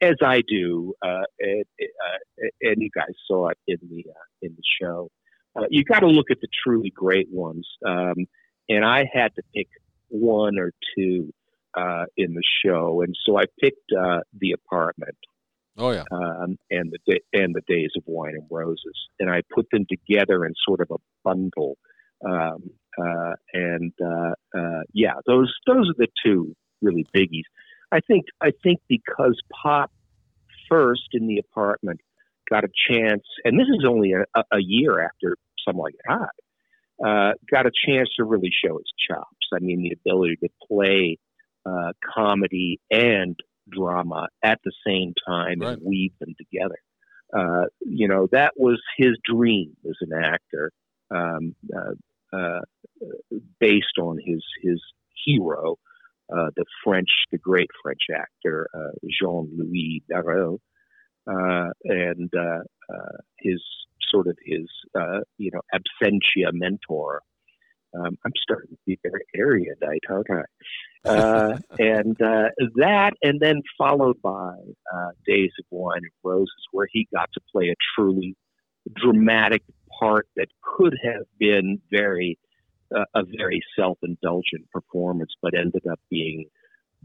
as 0.00 0.16
I 0.22 0.42
do, 0.46 0.94
uh, 1.04 1.22
and, 1.40 1.64
uh, 1.80 2.48
and 2.60 2.76
you 2.80 2.90
guys 2.94 3.12
saw 3.26 3.48
it 3.48 3.58
in 3.66 3.78
the 3.90 4.04
uh, 4.08 4.24
in 4.42 4.54
the 4.54 4.62
show. 4.80 5.10
Uh, 5.56 5.64
you 5.68 5.84
got 5.84 6.00
to 6.00 6.06
look 6.06 6.30
at 6.30 6.40
the 6.40 6.48
truly 6.62 6.90
great 6.90 7.28
ones, 7.30 7.66
um, 7.84 8.14
and 8.68 8.84
I 8.84 9.04
had 9.12 9.34
to 9.34 9.42
pick 9.54 9.68
one 10.08 10.58
or 10.58 10.72
two 10.96 11.32
uh, 11.74 12.04
in 12.16 12.34
the 12.34 12.42
show, 12.64 13.02
and 13.02 13.14
so 13.24 13.38
I 13.38 13.44
picked 13.60 13.92
uh, 13.92 14.20
the 14.38 14.52
apartment 14.52 15.16
oh, 15.78 15.90
yeah. 15.90 16.04
um, 16.12 16.58
and 16.70 16.92
the 16.92 16.98
da- 17.06 17.24
and 17.32 17.54
the 17.54 17.62
Days 17.66 17.90
of 17.96 18.02
Wine 18.06 18.34
and 18.34 18.46
Roses, 18.50 19.08
and 19.18 19.30
I 19.30 19.42
put 19.54 19.68
them 19.70 19.86
together 19.88 20.44
in 20.44 20.54
sort 20.66 20.80
of 20.80 20.90
a 20.90 20.98
bundle. 21.24 21.76
Um, 22.24 22.70
uh, 22.98 23.34
and 23.52 23.92
uh, 24.04 24.34
uh, 24.56 24.82
yeah, 24.92 25.14
those 25.26 25.52
those 25.66 25.88
are 25.88 25.94
the 25.96 26.08
two 26.24 26.54
really 26.80 27.06
biggies. 27.16 27.44
I 27.90 28.00
think 28.00 28.26
I 28.40 28.52
think 28.62 28.80
because 28.88 29.40
Pop 29.62 29.90
first 30.68 31.08
in 31.12 31.26
the 31.26 31.38
apartment 31.38 32.00
got 32.48 32.64
a 32.64 32.68
chance, 32.88 33.22
and 33.44 33.58
this 33.58 33.66
is 33.68 33.84
only 33.88 34.12
a, 34.12 34.24
a- 34.34 34.60
year 34.60 35.00
after 35.00 35.36
Someone 35.66 35.84
Like 35.84 35.94
It 35.94 36.10
Hot, 36.10 36.30
uh, 37.04 37.32
got 37.50 37.66
a 37.66 37.70
chance 37.86 38.08
to 38.16 38.24
really 38.24 38.50
show 38.64 38.78
his 38.78 38.92
chops. 39.08 39.26
I 39.54 39.58
mean, 39.60 39.82
the 39.82 39.92
ability 39.92 40.36
to 40.42 40.48
play 40.68 41.18
uh, 41.66 41.92
comedy 42.14 42.80
and 42.90 43.38
drama 43.68 44.28
at 44.42 44.60
the 44.64 44.72
same 44.86 45.14
time 45.26 45.60
Right. 45.60 45.72
and 45.78 45.82
weave 45.84 46.12
them 46.20 46.34
together. 46.38 46.78
Uh, 47.32 47.66
you 47.80 48.08
know, 48.08 48.28
that 48.32 48.52
was 48.56 48.80
his 48.96 49.16
dream 49.24 49.74
as 49.88 49.96
an 50.00 50.12
actor, 50.12 50.70
um, 51.10 51.54
uh, 51.74 52.36
uh, 52.36 52.60
based 53.58 53.98
on 53.98 54.18
his 54.24 54.42
his 54.62 54.80
hero, 55.24 55.76
uh, 56.34 56.50
the 56.56 56.64
French, 56.84 57.08
the 57.30 57.38
great 57.38 57.70
French 57.82 58.02
actor 58.14 58.68
uh, 58.74 58.90
Jean 59.08 59.48
Louis 59.56 60.02
Barrault, 60.08 60.60
uh, 61.26 61.70
and 61.84 62.30
uh, 62.36 62.62
uh, 62.92 63.16
his 63.38 63.62
sort 64.10 64.26
of 64.26 64.36
his 64.44 64.66
uh, 64.94 65.20
you 65.38 65.50
know 65.52 65.60
absentia 65.72 66.50
mentor. 66.52 67.22
Um, 67.94 68.16
I'm 68.24 68.32
starting 68.42 68.70
to 68.70 68.78
be 68.86 68.98
very 69.02 69.24
erudite, 69.34 70.02
aren't 70.08 70.30
I? 70.30 70.42
Uh, 71.04 71.58
and 71.78 72.20
uh, 72.20 72.48
that, 72.76 73.12
and 73.22 73.40
then 73.40 73.62
followed 73.76 74.20
by 74.22 74.54
uh, 74.94 75.10
Days 75.26 75.50
of 75.58 75.64
Wine 75.70 75.98
and 75.98 76.10
Roses, 76.22 76.52
where 76.70 76.86
he 76.90 77.08
got 77.12 77.28
to 77.34 77.40
play 77.50 77.68
a 77.68 77.74
truly 77.96 78.36
dramatic 78.94 79.62
part 79.98 80.28
that 80.36 80.48
could 80.62 80.96
have 81.04 81.24
been 81.38 81.80
very 81.90 82.38
uh, 82.94 83.04
a 83.14 83.22
very 83.36 83.62
self-indulgent 83.78 84.70
performance, 84.70 85.32
but 85.40 85.54
ended 85.54 85.82
up 85.90 86.00
being 86.10 86.44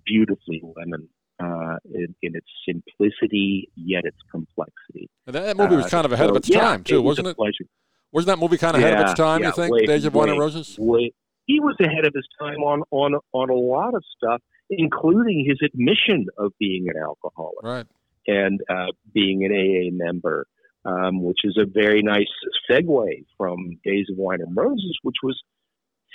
beautifully 0.05 0.61
lemon 0.75 1.07
uh, 1.39 1.77
in, 1.93 2.13
in, 2.21 2.35
its 2.35 2.47
simplicity 2.67 3.69
yet 3.75 4.03
its 4.05 4.17
complexity. 4.31 5.09
And 5.25 5.35
that, 5.35 5.57
movie 5.57 5.75
was 5.75 5.85
uh, 5.85 5.89
kind 5.89 6.05
of 6.05 6.11
ahead 6.11 6.27
so, 6.27 6.31
of 6.31 6.35
its 6.37 6.49
yeah, 6.49 6.59
time 6.59 6.83
too, 6.83 6.97
it 6.97 7.01
wasn't 7.01 7.27
it? 7.27 7.37
Pleasure. 7.37 7.65
Wasn't 8.11 8.27
that 8.27 8.39
movie 8.39 8.57
kind 8.57 8.75
of 8.75 8.81
yeah, 8.81 8.87
ahead 8.87 9.01
of 9.01 9.09
its 9.09 9.17
time? 9.17 9.41
Yeah, 9.41 9.47
you 9.47 9.53
think 9.53 9.73
way, 9.73 9.85
Days 9.85 10.05
of 10.05 10.13
Wine 10.13 10.29
and 10.29 10.39
Roses? 10.39 10.77
Way, 10.79 11.13
he 11.47 11.59
was 11.59 11.75
ahead 11.79 12.05
of 12.05 12.13
his 12.13 12.27
time 12.39 12.57
on 12.57 12.83
on 12.91 13.15
on 13.33 13.49
a 13.49 13.55
lot 13.55 13.95
of 13.95 14.03
stuff, 14.15 14.41
including 14.69 15.45
his 15.47 15.57
admission 15.63 16.27
of 16.37 16.51
being 16.59 16.87
an 16.89 17.01
alcoholic, 17.01 17.63
right, 17.63 17.87
and 18.27 18.61
uh, 18.69 18.91
being 19.13 19.43
an 19.43 19.51
AA 19.51 19.89
member. 19.91 20.45
Um, 20.85 21.21
which 21.21 21.39
is 21.43 21.57
a 21.59 21.65
very 21.65 22.01
nice 22.01 22.31
segue 22.71 23.25
from 23.35 23.77
Days 23.83 24.05
of 24.09 24.15
Wine 24.15 24.39
and 24.39 24.55
Roses, 24.55 24.97
which 25.01 25.17
was 25.21 25.37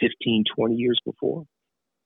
15, 0.00 0.44
20 0.56 0.74
years 0.76 0.98
before. 1.04 1.44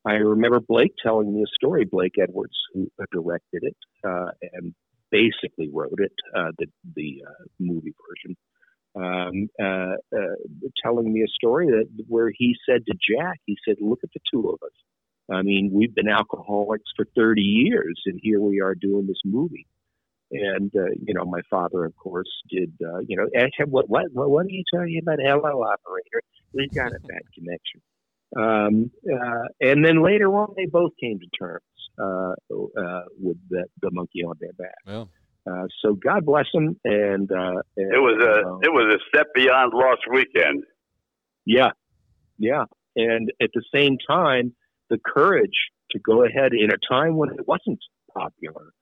I 0.05 0.15
remember 0.15 0.59
Blake 0.59 0.95
telling 1.01 1.33
me 1.33 1.43
a 1.43 1.55
story, 1.55 1.85
Blake 1.85 2.15
Edwards, 2.21 2.57
who 2.73 2.91
directed 3.13 3.63
it 3.63 3.77
uh, 4.05 4.31
and 4.53 4.75
basically 5.13 5.69
wrote 5.73 5.99
it, 5.99 6.13
uh, 6.37 6.53
the, 6.59 6.67
the 6.95 7.23
uh, 7.27 7.45
movie 7.61 7.95
version, 8.09 8.37
um, 8.97 9.49
uh, 9.61 9.97
uh, 10.17 10.69
telling 10.83 11.13
me 11.13 11.23
a 11.23 11.29
story 11.29 11.67
that 11.67 11.87
where 12.09 12.31
he 12.35 12.55
said 12.69 12.85
to 12.87 12.95
Jack, 12.95 13.41
he 13.47 13.57
said, 13.67 13.77
"Look 13.81 14.01
at 14.03 14.11
the 14.13 14.21
two 14.33 14.49
of 14.49 14.59
us. 14.65 14.73
I 15.31 15.43
mean, 15.43 15.71
we've 15.73 15.95
been 15.95 16.09
alcoholics 16.09 16.91
for 16.97 17.07
30 17.17 17.43
years, 17.43 18.01
and 18.07 18.19
here 18.23 18.41
we 18.41 18.61
are 18.61 18.75
doing 18.75 19.07
this 19.07 19.21
movie." 19.25 19.67
And 20.31 20.73
uh, 20.75 20.93
you 21.07 21.15
know, 21.15 21.25
my 21.25 21.41
father, 21.51 21.85
of 21.85 21.97
course, 21.97 22.31
did. 22.51 22.73
you 23.07 23.17
know, 23.17 23.27
what 23.67 23.89
what 23.89 24.07
what 24.13 24.47
are 24.47 24.51
you 24.51 24.65
talking 24.73 25.01
about, 25.03 25.19
hello 25.21 25.63
operator? 25.63 26.23
We've 26.53 26.73
got 26.73 26.93
a 26.93 27.01
bad 27.01 27.23
connection. 27.35 27.83
Um, 28.35 28.91
uh, 29.11 29.49
and 29.61 29.85
then 29.85 30.03
later 30.03 30.29
on, 30.35 30.55
they 30.57 30.67
both 30.67 30.93
came 31.01 31.21
to 31.21 31.27
terms 31.39 31.63
uh, 31.99 32.33
uh, 32.53 33.03
with 33.19 33.37
the, 33.49 33.65
the, 33.81 33.91
monkey 33.93 34.25
on 34.25 34.37
their 34.41 34.53
back. 34.53 34.75
Well. 34.87 35.09
Uh, 35.49 35.67
so 35.81 35.95
God 35.95 36.25
bless 36.25 36.47
them. 36.53 36.79
And, 36.85 37.31
and, 37.31 37.63
it 37.77 38.01
was 38.01 38.21
a 38.21 38.49
uh, 38.49 38.59
it 38.63 38.73
was 38.73 38.95
a 38.95 38.99
step 39.09 39.29
beyond 39.35 39.73
Lost 39.75 40.03
Weekend. 40.13 40.65
Yeah, 41.45 41.71
yeah. 42.39 42.65
And 42.97 43.33
at 43.41 43.51
the 43.55 43.63
same 43.75 43.99
time, 44.09 44.55
the 44.91 44.99
courage 44.99 45.71
to 45.93 45.99
go 45.99 46.25
ahead 46.25 46.53
in 46.53 46.71
a 46.71 46.79
time 46.91 47.17
when 47.17 47.31
it 47.31 47.47
wasn't 47.47 47.79
popular 48.13 48.73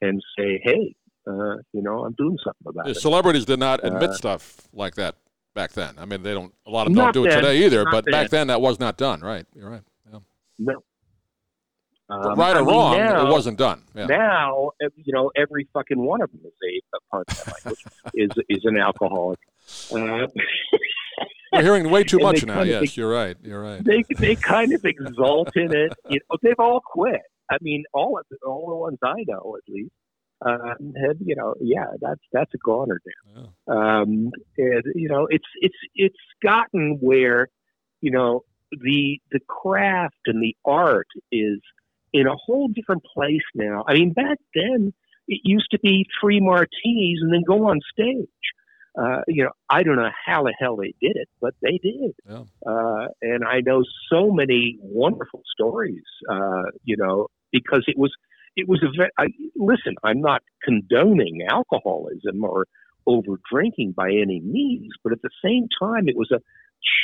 and 0.00 0.22
say, 0.38 0.60
"Hey, 0.62 0.94
uh, 1.26 1.56
you 1.72 1.82
know, 1.82 2.04
I'm 2.04 2.12
doing 2.12 2.36
something 2.44 2.66
about 2.66 2.84
the 2.84 2.92
it." 2.92 3.00
Celebrities 3.00 3.44
did 3.44 3.58
not 3.58 3.84
admit 3.84 4.12
stuff 4.12 4.68
like 4.72 4.94
that 4.96 5.16
back 5.54 5.72
then. 5.72 5.94
I 5.98 6.04
mean, 6.04 6.22
they 6.22 6.34
don't. 6.34 6.54
A 6.66 6.70
lot 6.70 6.86
of 6.86 6.94
them 6.94 7.04
don't 7.04 7.14
do 7.14 7.24
then. 7.24 7.32
it 7.32 7.42
today 7.42 7.64
either. 7.64 7.84
But 7.90 8.04
then. 8.04 8.12
back 8.12 8.30
then, 8.30 8.46
that 8.48 8.60
was 8.60 8.78
not 8.78 8.96
done. 8.96 9.20
Right. 9.20 9.46
You're 9.54 9.70
right. 9.70 9.82
Yeah. 10.12 10.18
No. 10.58 10.82
Um, 12.12 12.38
right 12.38 12.54
or 12.54 12.58
I 12.58 12.62
mean, 12.62 12.74
wrong, 12.74 12.96
now, 12.98 13.26
it 13.26 13.30
wasn't 13.30 13.58
done. 13.58 13.82
Yeah. 13.94 14.06
Now, 14.06 14.70
you 14.96 15.12
know, 15.12 15.30
every 15.36 15.66
fucking 15.72 15.98
one 15.98 16.20
of 16.20 16.30
them 16.30 16.40
is 16.44 16.52
a, 16.62 16.96
a 16.96 17.00
part 17.10 17.30
of 17.30 17.52
language 17.64 17.84
is 18.14 18.30
is 18.48 18.64
an 18.64 18.78
alcoholic. 18.78 19.38
Uh, 19.90 20.26
We're 21.52 21.62
hearing 21.62 21.90
way 21.90 22.04
too 22.04 22.18
much 22.28 22.44
now. 22.44 22.62
Yes, 22.62 22.96
you're 22.96 23.10
right. 23.10 23.36
You're 23.42 23.62
right. 23.62 23.82
they 23.84 24.04
they 24.18 24.34
kind 24.36 24.72
of 24.72 24.84
exalt 24.84 25.56
in 25.56 25.74
it. 25.74 25.92
You 26.08 26.20
know, 26.30 26.36
they've 26.42 26.58
all 26.58 26.80
quit. 26.80 27.22
I 27.50 27.56
mean, 27.60 27.84
all 27.92 28.18
of 28.18 28.26
the, 28.30 28.36
all 28.46 28.68
the 28.68 28.76
ones 28.76 28.98
I 29.02 29.24
know, 29.26 29.56
at 29.56 29.72
least, 29.72 29.92
uh, 30.44 30.74
have 30.78 31.16
you 31.20 31.36
know, 31.36 31.54
yeah, 31.60 31.86
that's 32.00 32.20
that's 32.32 32.52
a 32.54 32.58
goner 32.58 33.00
Yeah. 33.06 33.42
Um, 33.68 34.30
and 34.58 34.82
you 34.94 35.08
know, 35.08 35.26
it's 35.30 35.48
it's 35.60 35.76
it's 35.94 36.18
gotten 36.42 36.98
where, 37.00 37.48
you 38.00 38.10
know, 38.10 38.42
the 38.70 39.20
the 39.30 39.40
craft 39.46 40.16
and 40.26 40.42
the 40.42 40.56
art 40.64 41.08
is 41.30 41.60
in 42.12 42.26
a 42.26 42.36
whole 42.36 42.68
different 42.68 43.02
place 43.14 43.42
now. 43.54 43.84
I 43.88 43.94
mean, 43.94 44.12
back 44.12 44.38
then 44.54 44.92
it 45.28 45.40
used 45.44 45.70
to 45.70 45.78
be 45.78 46.06
three 46.20 46.40
martinis 46.40 47.20
and 47.20 47.32
then 47.32 47.42
go 47.46 47.68
on 47.68 47.80
stage. 47.92 48.28
Uh, 48.98 49.22
you 49.26 49.44
know, 49.44 49.50
I 49.70 49.82
don't 49.82 49.96
know 49.96 50.10
how 50.26 50.42
the 50.42 50.52
hell 50.58 50.76
they 50.76 50.94
did 51.00 51.16
it, 51.16 51.28
but 51.40 51.54
they 51.62 51.78
did. 51.82 52.14
Yeah. 52.28 52.42
Uh, 52.66 53.08
and 53.22 53.42
I 53.44 53.60
know 53.60 53.84
so 54.10 54.30
many 54.30 54.78
wonderful 54.82 55.42
stories, 55.50 56.04
uh, 56.30 56.64
you 56.84 56.96
know, 56.98 57.28
because 57.52 57.84
it 57.86 57.96
was, 57.96 58.12
it 58.54 58.68
was 58.68 58.82
a 58.82 58.94
very, 58.94 59.10
I, 59.18 59.28
listen, 59.56 59.94
I'm 60.02 60.20
not 60.20 60.42
condoning 60.62 61.46
alcoholism 61.48 62.44
or 62.44 62.66
over 63.06 63.40
drinking 63.50 63.94
by 63.96 64.10
any 64.10 64.40
means, 64.40 64.92
but 65.02 65.12
at 65.12 65.22
the 65.22 65.30
same 65.42 65.68
time, 65.80 66.08
it 66.08 66.16
was 66.16 66.30
a 66.30 66.40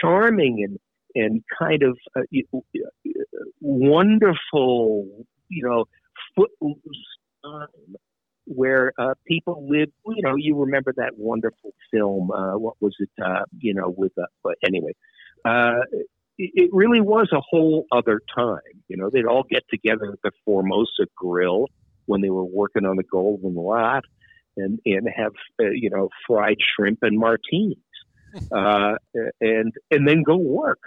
charming 0.00 0.62
and, 0.62 0.78
and 1.14 1.42
kind 1.58 1.82
of 1.82 1.98
uh, 2.16 2.20
uh, 2.20 2.88
wonderful, 3.60 5.06
you 5.48 5.64
know, 5.64 5.84
footloose 6.34 6.78
time 7.44 7.96
where 8.44 8.92
uh, 8.98 9.14
people 9.26 9.66
live. 9.68 9.90
You 10.06 10.22
know, 10.22 10.34
you 10.36 10.56
remember 10.56 10.92
that 10.96 11.12
wonderful 11.16 11.74
film. 11.92 12.30
Uh, 12.30 12.58
what 12.58 12.74
was 12.80 12.96
it? 12.98 13.10
Uh, 13.22 13.44
you 13.58 13.74
know, 13.74 13.94
with 13.96 14.12
uh, 14.18 14.26
but 14.42 14.54
anyway, 14.64 14.92
uh, 15.44 15.80
it, 16.38 16.50
it 16.54 16.70
really 16.72 17.00
was 17.00 17.28
a 17.32 17.40
whole 17.40 17.86
other 17.92 18.20
time. 18.34 18.58
You 18.88 18.96
know, 18.96 19.10
they'd 19.12 19.26
all 19.26 19.44
get 19.48 19.64
together 19.70 20.12
at 20.12 20.22
the 20.22 20.32
Formosa 20.44 21.06
Grill 21.14 21.66
when 22.06 22.22
they 22.22 22.30
were 22.30 22.44
working 22.44 22.86
on 22.86 22.96
the 22.96 23.04
Goldwyn 23.04 23.54
Lot, 23.54 24.04
and 24.56 24.80
and 24.86 25.08
have 25.14 25.32
uh, 25.60 25.70
you 25.70 25.90
know 25.90 26.08
fried 26.26 26.56
shrimp 26.74 27.00
and 27.02 27.18
martinis, 27.18 27.76
uh, 28.52 28.94
and 29.40 29.72
and 29.90 30.08
then 30.08 30.22
go 30.22 30.36
work. 30.36 30.80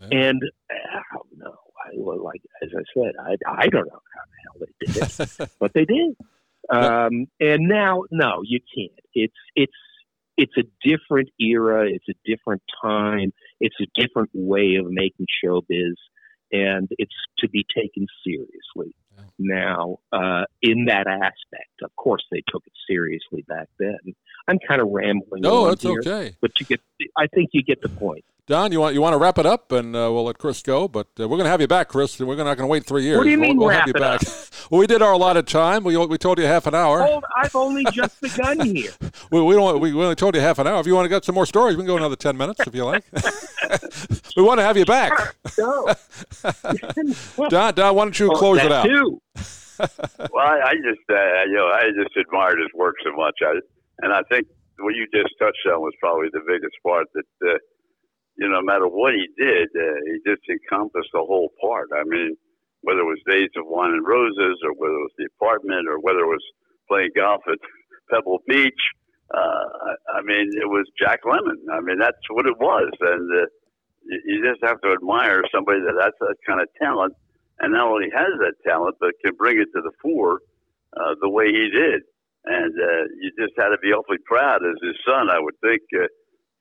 Yeah. 0.00 0.08
And 0.28 0.42
I 0.70 1.00
don't 1.14 1.38
know. 1.38 1.56
I, 1.84 1.90
well, 1.96 2.22
like 2.22 2.42
as 2.62 2.70
I 2.76 2.82
said, 2.94 3.12
I, 3.20 3.62
I 3.62 3.66
don't 3.68 3.86
know 3.86 4.00
how 4.14 4.22
the 4.26 4.38
hell 4.44 4.66
they 4.78 4.92
did 4.92 5.40
it, 5.40 5.50
but 5.60 5.72
they 5.72 5.84
did. 5.84 6.16
Um, 6.68 7.26
and 7.40 7.68
now, 7.68 8.02
no, 8.10 8.42
you 8.44 8.60
can't. 8.74 8.98
It's 9.14 9.34
it's 9.56 9.72
it's 10.36 10.52
a 10.56 10.62
different 10.88 11.28
era. 11.40 11.88
It's 11.90 12.04
a 12.08 12.14
different 12.24 12.62
time. 12.82 13.32
It's 13.60 13.76
a 13.80 13.86
different 14.00 14.30
way 14.34 14.76
of 14.76 14.86
making 14.88 15.26
showbiz, 15.44 15.94
and 16.52 16.88
it's 16.98 17.14
to 17.38 17.48
be 17.48 17.64
taken 17.76 18.06
seriously 18.24 18.94
Yeah. 19.16 19.24
now. 19.38 19.98
Uh, 20.12 20.44
in 20.62 20.86
that 20.86 21.06
aspect, 21.06 21.82
of 21.82 21.94
course, 21.96 22.24
they 22.30 22.42
took 22.48 22.62
it 22.66 22.72
seriously 22.88 23.44
back 23.48 23.68
then. 23.78 23.98
I'm 24.48 24.58
kind 24.66 24.80
of 24.80 24.88
rambling. 24.90 25.42
No, 25.42 25.66
that's 25.68 25.82
here, 25.82 26.00
okay. 26.00 26.34
But 26.40 26.52
you 26.58 26.66
get, 26.66 26.80
I 27.16 27.26
think 27.28 27.50
you 27.52 27.62
get 27.62 27.82
the 27.82 27.88
point. 27.88 28.24
Don, 28.50 28.72
you 28.72 28.80
want 28.80 28.94
you 28.94 29.00
want 29.00 29.12
to 29.14 29.18
wrap 29.18 29.38
it 29.38 29.46
up, 29.46 29.70
and 29.70 29.94
uh, 29.94 30.10
we'll 30.12 30.24
let 30.24 30.36
Chris 30.38 30.60
go. 30.60 30.88
But 30.88 31.06
uh, 31.20 31.28
we're 31.28 31.36
going 31.36 31.44
to 31.44 31.50
have 31.50 31.60
you 31.60 31.68
back, 31.68 31.86
Chris. 31.88 32.18
and 32.18 32.28
We're 32.28 32.34
not 32.34 32.56
going 32.56 32.58
to 32.58 32.66
wait 32.66 32.84
three 32.84 33.04
years. 33.04 33.18
What 33.18 33.22
do 33.22 33.30
you 33.30 33.38
We'll- 33.38 33.48
mean 33.50 33.58
we'll, 33.58 33.68
wrap 33.68 33.86
have 33.86 33.88
you 33.88 33.94
it 33.94 34.00
back. 34.00 34.20
well, 34.70 34.80
we 34.80 34.88
did 34.88 35.02
our 35.02 35.12
allotted 35.12 35.46
time. 35.46 35.84
We 35.84 35.96
we 35.96 36.18
told 36.18 36.40
you 36.40 36.46
half 36.46 36.66
an 36.66 36.74
hour. 36.74 37.00
Hold, 37.00 37.22
I've 37.36 37.54
only 37.54 37.84
just 37.92 38.20
begun 38.26 38.58
here. 38.66 38.90
We, 39.30 39.40
we 39.40 39.54
don't. 39.54 39.78
We 39.80 39.92
only 39.92 40.16
told 40.16 40.34
you 40.34 40.40
half 40.40 40.58
an 40.58 40.66
hour. 40.66 40.80
If 40.80 40.86
you 40.88 40.96
want 40.96 41.04
to 41.04 41.08
get 41.08 41.24
some 41.24 41.36
more 41.36 41.46
stories, 41.46 41.76
we 41.76 41.82
can 41.82 41.86
go 41.86 41.96
another 41.96 42.16
ten 42.16 42.36
minutes 42.36 42.58
if 42.66 42.74
you 42.74 42.84
like. 42.84 43.04
we 44.36 44.42
want 44.42 44.58
to 44.58 44.64
have 44.64 44.76
you 44.76 44.84
back. 44.84 45.12
So, 45.50 45.86
Don, 47.50 47.72
Don, 47.74 47.94
why 47.94 48.04
don't 48.04 48.18
you 48.18 48.30
close 48.34 48.58
that 48.58 48.66
it 48.66 48.72
out? 48.72 48.84
Too. 48.84 49.20
Well, 49.78 50.44
I, 50.44 50.60
I 50.70 50.74
just, 50.74 51.06
uh, 51.08 51.44
you 51.46 51.54
know, 51.54 51.68
I 51.72 51.82
just 51.96 52.16
admired 52.16 52.58
his 52.58 52.68
work 52.74 52.96
so 53.04 53.12
much. 53.16 53.38
I, 53.46 53.60
and 54.02 54.12
I 54.12 54.22
think 54.28 54.48
what 54.80 54.94
you 54.96 55.06
just 55.14 55.34
touched 55.38 55.64
on 55.72 55.80
was 55.80 55.92
probably 56.00 56.26
the 56.32 56.40
biggest 56.46 56.74
part 56.84 57.06
that, 57.14 57.48
uh, 57.48 57.54
you 58.40 58.48
know, 58.48 58.60
no 58.60 58.64
matter 58.64 58.88
what 58.88 59.12
he 59.12 59.28
did, 59.36 59.68
uh, 59.76 60.00
he 60.08 60.16
just 60.24 60.40
encompassed 60.48 61.12
the 61.12 61.20
whole 61.20 61.52
part. 61.60 61.88
I 61.92 62.04
mean, 62.04 62.36
whether 62.80 63.00
it 63.00 63.12
was 63.12 63.20
Days 63.28 63.52
of 63.56 63.68
Wine 63.68 63.92
and 63.92 64.06
Roses 64.06 64.56
or 64.64 64.72
whether 64.72 64.96
it 64.96 65.12
was 65.12 65.16
The 65.18 65.28
Apartment 65.36 65.84
or 65.86 66.00
whether 66.00 66.20
it 66.24 66.32
was 66.32 66.44
playing 66.88 67.10
golf 67.14 67.42
at 67.46 67.60
Pebble 68.10 68.40
Beach, 68.48 68.80
uh, 69.28 69.92
I, 70.16 70.22
mean, 70.24 70.56
it 70.56 70.66
was 70.66 70.88
Jack 70.98 71.20
Lemmon. 71.28 71.68
I 71.70 71.80
mean, 71.84 71.98
that's 72.00 72.24
what 72.30 72.46
it 72.46 72.56
was. 72.58 72.90
And 73.00 73.28
uh, 73.28 73.46
you 74.08 74.40
just 74.40 74.64
have 74.64 74.80
to 74.80 74.92
admire 74.96 75.44
somebody 75.54 75.80
that 75.84 76.00
has 76.00 76.16
that 76.20 76.36
kind 76.48 76.62
of 76.62 76.68
talent 76.80 77.12
and 77.60 77.74
not 77.74 77.92
only 77.92 78.08
has 78.08 78.32
that 78.40 78.56
talent, 78.64 78.96
but 79.00 79.12
can 79.22 79.36
bring 79.36 79.60
it 79.60 79.68
to 79.76 79.82
the 79.84 79.92
fore 80.00 80.40
uh, 80.96 81.14
the 81.20 81.28
way 81.28 81.52
he 81.52 81.68
did. 81.68 82.02
And 82.46 82.72
uh, 82.72 83.04
you 83.20 83.30
just 83.38 83.52
had 83.60 83.68
to 83.68 83.78
be 83.84 83.92
awfully 83.92 84.16
proud 84.24 84.64
as 84.64 84.80
his 84.80 84.96
son, 85.04 85.28
I 85.28 85.38
would 85.38 85.60
think, 85.60 85.82
uh, 85.92 86.08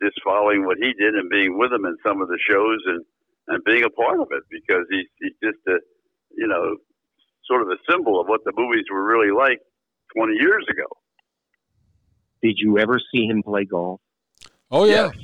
just 0.04 0.20
following 0.24 0.66
what 0.66 0.78
he 0.78 0.94
did 0.94 1.16
and 1.16 1.30
being 1.30 1.58
with 1.58 1.72
him 1.72 1.86
in 1.86 1.96
some 2.06 2.22
of 2.22 2.28
the 2.28 2.38
shows 2.50 2.80
and, 2.86 3.04
and 3.48 3.64
being 3.64 3.84
a 3.84 3.90
part 3.90 4.20
of 4.20 4.28
it 4.32 4.44
because 4.50 4.86
he's, 4.90 5.06
he's 5.20 5.34
just 5.44 5.60
a, 5.68 5.80
you 6.36 6.48
know, 6.48 6.78
sort 7.46 7.62
of 7.64 7.68
a 7.70 7.78
symbol 7.92 8.20
of 8.22 8.28
what 8.28 8.42
the 8.46 8.54
movies 8.56 8.86
were 8.92 9.04
really 9.04 9.32
like 9.32 9.60
20 10.16 10.34
years 10.34 10.66
ago. 10.70 10.86
Did 12.42 12.56
you 12.58 12.78
ever 12.80 13.00
see 13.14 13.26
him 13.26 13.44
play 13.44 13.66
golf? 13.66 14.00
Oh 14.72 14.86
yeah. 14.86 15.12
Yes. 15.14 15.24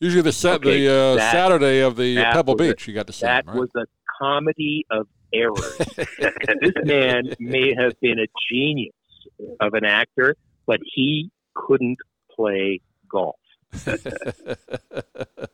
Usually 0.00 0.22
the 0.22 0.32
set 0.32 0.54
Okay, 0.56 0.84
the 0.84 0.92
uh, 0.92 1.14
that- 1.16 1.32
Saturday 1.32 1.80
of 1.80 1.96
the 1.96 2.16
Pebble 2.16 2.54
was 2.54 2.68
a- 2.68 2.72
Beach, 2.72 2.88
you 2.88 2.94
got 2.94 3.06
to 3.06 3.12
see 3.12 3.24
That 3.26 3.44
him, 3.44 3.50
right? 3.50 3.58
was 3.60 3.70
a 3.76 3.84
comedy 4.20 4.84
of 4.90 5.06
errors. 5.32 5.78
this 5.96 6.72
man 6.84 7.34
may 7.38 7.74
have 7.74 7.98
been 8.00 8.18
a 8.18 8.26
genius 8.50 8.92
of 9.60 9.74
an 9.74 9.84
actor, 9.84 10.36
but 10.66 10.80
he 10.84 11.30
couldn't 11.54 11.98
play 12.34 12.80
golf. 13.12 13.36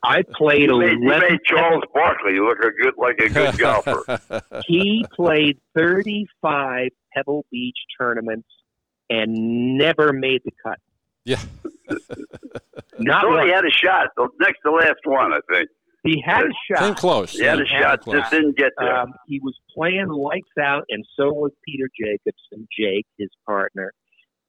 I 0.02 0.22
played 0.36 0.70
You 0.70 0.78
made, 0.78 0.98
you 1.00 1.08
11 1.08 1.28
made 1.30 1.38
Charles 1.44 1.84
Barkley 1.94 2.38
look 2.40 2.58
a 2.58 2.70
good 2.82 2.94
like 2.96 3.18
a 3.20 3.28
good 3.28 3.58
golfer. 3.58 4.20
he 4.66 5.06
played 5.14 5.58
35 5.76 6.88
Pebble 7.14 7.44
Beach 7.50 7.76
tournaments 7.98 8.48
and 9.10 9.76
never 9.78 10.12
made 10.12 10.42
the 10.44 10.52
cut. 10.64 10.78
Yeah. 11.24 11.40
Not 12.98 13.22
So 13.22 13.28
once. 13.30 13.44
he 13.46 13.50
had 13.52 13.64
a 13.64 13.70
shot. 13.70 14.08
The 14.16 14.28
next 14.40 14.60
to 14.64 14.72
last 14.72 15.00
one, 15.04 15.32
I 15.32 15.40
think. 15.52 15.68
He 16.04 16.22
had 16.24 16.42
a 16.44 16.48
shot. 16.70 16.78
Came 16.80 16.88
shot. 16.92 16.96
close. 16.98 17.32
He 17.32 17.44
had 17.44 17.60
a 17.60 17.64
Yeah, 17.70 17.80
shot, 17.80 18.00
close. 18.02 18.20
just 18.20 18.30
didn't 18.32 18.56
get 18.56 18.72
there. 18.78 18.96
Um, 18.96 19.12
he 19.26 19.40
was 19.40 19.54
playing 19.74 20.08
lights 20.08 20.48
out, 20.60 20.84
and 20.88 21.04
so 21.16 21.32
was 21.32 21.52
Peter 21.66 21.88
Jacobsen, 21.98 22.66
Jake, 22.76 23.06
his 23.18 23.28
partner. 23.46 23.92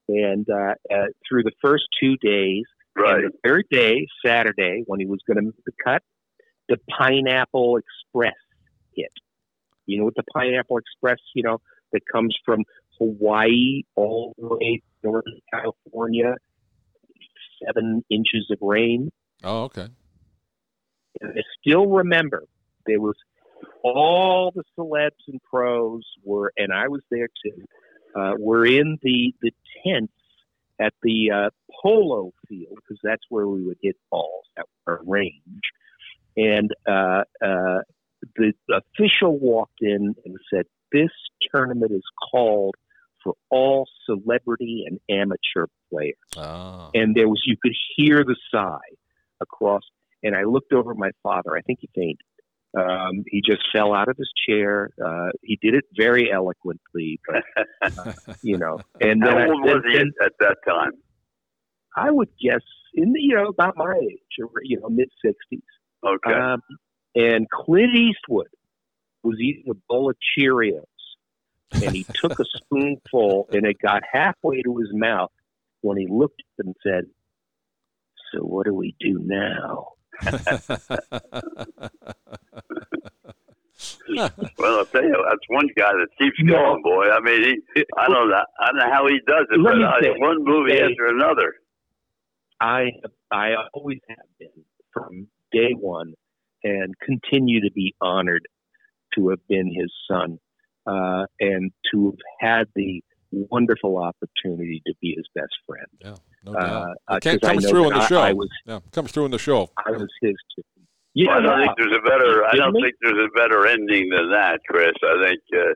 And 0.08 0.48
uh, 0.50 0.74
uh, 0.94 1.06
through 1.28 1.44
the 1.44 1.52
first 1.62 1.84
two 2.00 2.16
days, 2.18 2.64
right. 3.00 3.24
and 3.24 3.34
the 3.34 3.38
third 3.44 3.66
day, 3.72 4.08
Saturday, 4.26 4.84
when 4.86 5.00
he 5.00 5.06
was 5.06 5.20
going 5.28 5.38
to 5.38 5.44
make 5.44 5.66
the 5.66 5.72
cut, 5.84 6.04
the 6.68 6.78
Pineapple 6.98 7.78
Express 7.78 8.36
hit. 8.96 9.12
You 9.86 10.00
know 10.00 10.06
what 10.06 10.16
the 10.16 10.24
Pineapple 10.34 10.78
Express, 10.78 11.20
you 11.34 11.44
know, 11.44 11.60
that 11.92 12.02
comes 12.12 12.36
from 12.46 12.64
Hawaii 13.00 13.84
all 13.96 14.34
the 14.38 14.48
way 14.48 14.78
to 14.78 15.10
Northern 15.10 15.40
California, 15.52 16.36
seven 17.66 18.04
inches 18.10 18.48
of 18.52 18.60
rain. 18.62 19.12
Oh, 19.44 19.64
okay. 19.64 19.88
And 21.22 21.32
I 21.32 21.42
still 21.60 21.88
remember 21.88 22.44
there 22.86 23.02
was 23.02 23.16
all 23.84 24.52
the 24.54 24.64
celebs 24.78 25.12
and 25.28 25.42
pros 25.50 26.04
were, 26.24 26.54
and 26.58 26.72
I 26.72 26.88
was 26.88 27.02
there 27.10 27.30
too. 27.44 27.64
Uh, 28.16 28.34
were 28.40 28.66
in 28.66 28.98
the 29.04 29.34
the 29.42 29.52
tents 29.84 30.14
at 30.80 30.94
the 31.04 31.32
uh, 31.32 31.50
polo 31.82 32.32
field 32.48 32.76
because 32.76 33.00
that's 33.04 33.24
where 33.30 33.48
we 33.48 33.64
would 33.64 33.78
hit 33.82 33.96
balls 34.12 34.46
at 34.58 34.66
our 34.88 35.02
range. 35.06 35.62
And 36.38 36.72
uh, 36.88 37.24
uh, 37.44 37.82
the 38.36 38.54
official 38.72 39.38
walked 39.38 39.82
in 39.82 40.16
and 40.26 40.38
said, 40.54 40.66
"This 40.92 41.12
tournament 41.54 41.92
is 41.92 42.04
called 42.32 42.76
for 43.24 43.34
all 43.50 43.88
celebrity 44.06 44.86
and 44.88 45.00
amateur 45.10 45.68
players." 45.92 46.16
Oh. 46.38 46.92
and 46.94 47.16
there 47.16 47.28
was 47.28 47.42
you 47.46 47.56
could 47.62 47.76
hear 47.96 48.24
the 48.24 48.36
sigh 48.54 48.78
across 49.42 49.82
and 50.24 50.36
i 50.36 50.44
looked 50.44 50.74
over 50.74 50.92
at 50.92 50.98
my 50.98 51.12
father 51.24 51.56
i 51.58 51.62
think 51.62 51.80
he 51.82 51.90
fainted 51.96 52.20
um, 52.78 53.24
he 53.28 53.42
just 53.46 53.62
fell 53.74 53.94
out 53.94 54.10
of 54.10 54.18
his 54.18 54.32
chair 54.48 54.90
uh, 55.04 55.30
he 55.42 55.58
did 55.62 55.74
it 55.74 55.86
very 55.98 56.32
eloquently 56.32 57.20
but 57.28 57.44
uh, 57.98 58.12
you 58.42 58.58
know 58.58 58.82
and 59.02 59.22
then, 59.24 59.38
How 59.38 59.50
old 59.50 59.64
was 59.64 59.84
he 59.92 59.98
then 59.98 60.12
at 60.24 60.34
that 60.40 60.58
time? 60.68 60.92
I 61.96 62.12
would 62.12 62.30
guess 62.42 62.62
in 62.94 63.14
the 63.14 63.20
you 63.20 63.36
know 63.36 63.48
about 63.48 63.76
my 63.76 63.94
age 64.02 64.20
or 64.42 64.50
you 64.64 64.80
know 64.80 64.90
mid 64.90 65.10
60s 65.26 65.62
Okay. 66.06 66.34
um, 66.34 66.62
and 67.16 67.50
clint 67.50 67.96
eastwood 67.96 68.48
was 69.24 69.38
eating 69.40 69.66
a 69.70 69.76
bowl 69.88 70.10
of 70.10 70.16
cheerios 70.38 70.84
and 71.82 71.96
he 71.96 72.08
took 72.22 72.34
a 72.40 72.46
spoonful 72.58 73.48
and 73.52 73.66
it 73.66 73.78
got 73.82 74.04
halfway 74.12 74.62
to 74.62 74.78
his 74.78 74.90
mouth 74.94 75.32
when 75.82 75.98
he 75.98 76.08
looked 76.10 76.42
and 76.58 76.76
said, 76.84 77.06
So 78.32 78.40
what 78.42 78.66
do 78.66 78.74
we 78.74 78.96
do 79.00 79.20
now? 79.22 79.94
Well, 84.10 84.80
I'll 84.80 84.86
tell 84.86 85.04
you, 85.04 85.26
that's 85.28 85.48
one 85.50 85.68
guy 85.78 85.92
that 85.94 86.08
keeps 86.20 86.36
No. 86.42 86.54
going, 86.56 86.82
boy. 86.84 87.10
I 87.10 87.20
mean, 87.22 87.62
he, 87.76 87.84
I 87.98 88.08
don't 88.08 88.30
know, 88.30 88.36
I 88.60 88.66
don't 88.68 88.78
know 88.78 88.92
how 88.92 89.08
he 89.08 89.20
does 89.28 89.46
it, 89.52 89.60
Let 89.60 89.72
but 89.72 89.78
me 89.78 89.84
I, 89.86 90.02
say- 90.02 90.14
one 90.18 90.44
movie 90.44 90.72
say- 90.78 90.84
after 90.84 91.08
another. 91.08 91.54
I 92.62 92.90
I 93.32 93.52
always 93.74 94.00
have 94.10 94.18
been 94.38 94.66
from 94.92 95.28
day 95.54 95.72
one 95.80 96.14
and 96.64 96.94
continue 97.00 97.62
to 97.62 97.72
be 97.74 97.96
honored 98.02 98.46
to 99.16 99.30
have 99.30 99.40
been 99.48 99.68
his 99.74 99.90
son 100.12 100.40
uh, 100.86 101.26
and 101.40 101.72
to 101.94 102.18
have 102.42 102.60
had 102.60 102.68
the 102.76 103.02
wonderful 103.32 103.98
opportunity 103.98 104.82
to 104.88 104.94
be 105.02 105.14
his 105.16 105.26
best 105.34 105.56
friend. 105.66 105.88
yeah, 106.02 106.16
no 106.46 106.54
doubt. 106.54 106.64
Uh, 106.64 106.86
It 106.90 106.98
uh, 107.08 107.20
can't 107.20 107.42
'cause 107.42 107.50
I 107.50 107.54
comes 107.54 107.70
through 107.70 107.84
that 107.84 107.92
in 107.92 107.94
the 108.00 108.08
show. 108.08 108.22
I 108.22 108.34
was 108.34 108.50
yeah, 108.66 108.80
comes 108.92 109.12
through 109.12 109.26
in 109.26 109.32
the 109.32 109.40
show. 109.40 109.70
I 109.86 109.92
was 109.92 110.08
his 110.22 110.36
too. 110.56 110.64
Well, 111.16 111.32
I 111.32 111.42
don't 111.42 111.60
no, 111.60 111.66
think 111.66 111.78
there's 111.78 111.98
a 111.98 112.02
better. 112.08 112.46
I 112.46 112.56
don't 112.56 112.74
Didn't 112.74 112.86
think 112.86 112.96
there's 113.02 113.28
a 113.28 113.38
better 113.38 113.68
ending 113.68 114.10
than 114.10 114.32
that, 114.32 114.60
Chris. 114.70 114.94
I 115.04 115.28
think 115.28 115.42
uh, 115.54 115.74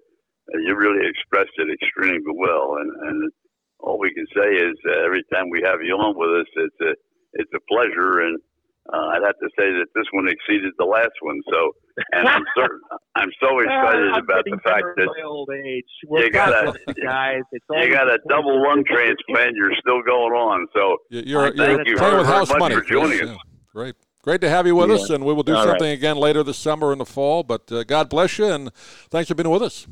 you 0.63 0.76
really 0.76 1.08
expressed 1.10 1.52
it 1.58 1.67
extremely 1.73 2.21
well, 2.38 2.78
and 2.80 2.91
and 3.10 3.32
all 3.80 3.99
we 3.99 4.13
can 4.13 4.26
say 4.36 4.56
is 4.56 4.76
uh, 4.88 5.04
every 5.04 5.23
time 5.34 5.49
we 5.49 5.62
have 5.65 5.82
you 5.84 5.95
on 5.95 6.15
with 6.17 6.30
us, 6.41 6.52
it's 6.56 6.82
a 6.82 6.93
it's 7.34 7.52
a 7.54 7.60
pleasure, 7.67 8.21
and 8.21 8.39
uh, 8.93 9.08
I'd 9.17 9.26
have 9.26 9.39
to 9.39 9.49
say 9.60 9.71
that 9.73 9.88
this 9.95 10.08
one 10.12 10.30
exceeded 10.30 10.71
the 10.78 10.86
last 10.86 11.17
one. 11.21 11.41
So, 11.52 11.71
and 12.12 12.27
I'm 12.27 12.43
certain 12.56 12.79
I'm 13.15 13.29
so 13.41 13.60
excited 13.63 14.10
Uh, 14.12 14.15
I'm 14.15 14.23
about 14.23 14.43
the 14.45 14.58
fact 14.63 14.86
that 14.97 15.08
old 15.25 15.49
age. 15.65 15.84
Well, 16.08 16.23
You 16.23 16.32
gotta- 16.32 16.65
God 16.65 16.77
bless 16.86 16.97
you 16.97 17.03
guys. 17.06 17.41
It's 17.51 17.65
you 17.69 17.89
got 17.91 18.08
a 18.10 18.17
double 18.29 18.62
lung 18.63 18.84
visit 18.88 18.97
with 18.97 19.17
you. 19.27 19.36
transplant. 19.36 19.56
You're 19.56 19.75
still 19.79 20.01
going 20.01 20.34
on. 20.34 20.67
So, 20.75 20.97
You- 21.10 21.23
You're, 21.25 21.43
Thank 21.56 21.58
you're 21.58 21.67
you 21.69 21.95
playing 21.97 21.97
very, 21.97 22.17
with 22.17 22.27
very 22.27 22.38
house 22.39 22.49
much 22.49 22.60
money. 22.60 22.75
for 22.75 22.82
joining 22.82 23.17
Chris. 23.19 23.29
us. 23.29 23.36
Yeah, 23.38 23.51
great. 23.71 23.95
Great 24.23 24.41
to 24.41 24.49
have 24.49 24.65
you 24.65 24.75
with 24.75 24.89
Yeah. 24.89 24.95
us, 24.95 25.10
and 25.10 25.25
we 25.25 25.34
will 25.34 25.43
do 25.43 25.53
All 25.53 25.65
right. 25.65 25.71
something 25.71 25.89
again 25.91 26.15
later 26.17 26.43
this 26.43 26.58
summer 26.58 26.91
and 26.93 27.01
the 27.01 27.06
fall. 27.06 27.43
But 27.43 27.69
uh, 27.71 27.84
God 27.84 28.10
bless 28.10 28.38
you, 28.39 28.45
and 28.45 28.73
thanks 29.12 29.27
for 29.27 29.36
being 29.36 29.49
with 29.49 29.62
us. 29.62 29.86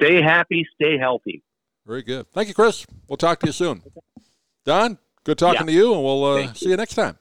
Stay 0.00 0.22
happy, 0.22 0.66
stay 0.80 0.96
healthy. 0.98 1.42
Very 1.86 2.02
good. 2.02 2.26
Thank 2.32 2.48
you, 2.48 2.54
Chris. 2.54 2.86
We'll 3.08 3.16
talk 3.16 3.40
to 3.40 3.46
you 3.46 3.52
soon. 3.52 3.82
Don, 4.64 4.96
good 5.24 5.38
talking 5.38 5.66
to 5.66 5.72
you, 5.72 5.92
and 5.92 6.02
we'll 6.04 6.24
uh, 6.24 6.36
Thank 6.36 6.56
see 6.56 6.70
you 6.70 6.76
next 6.76 6.94
time. 6.94 7.18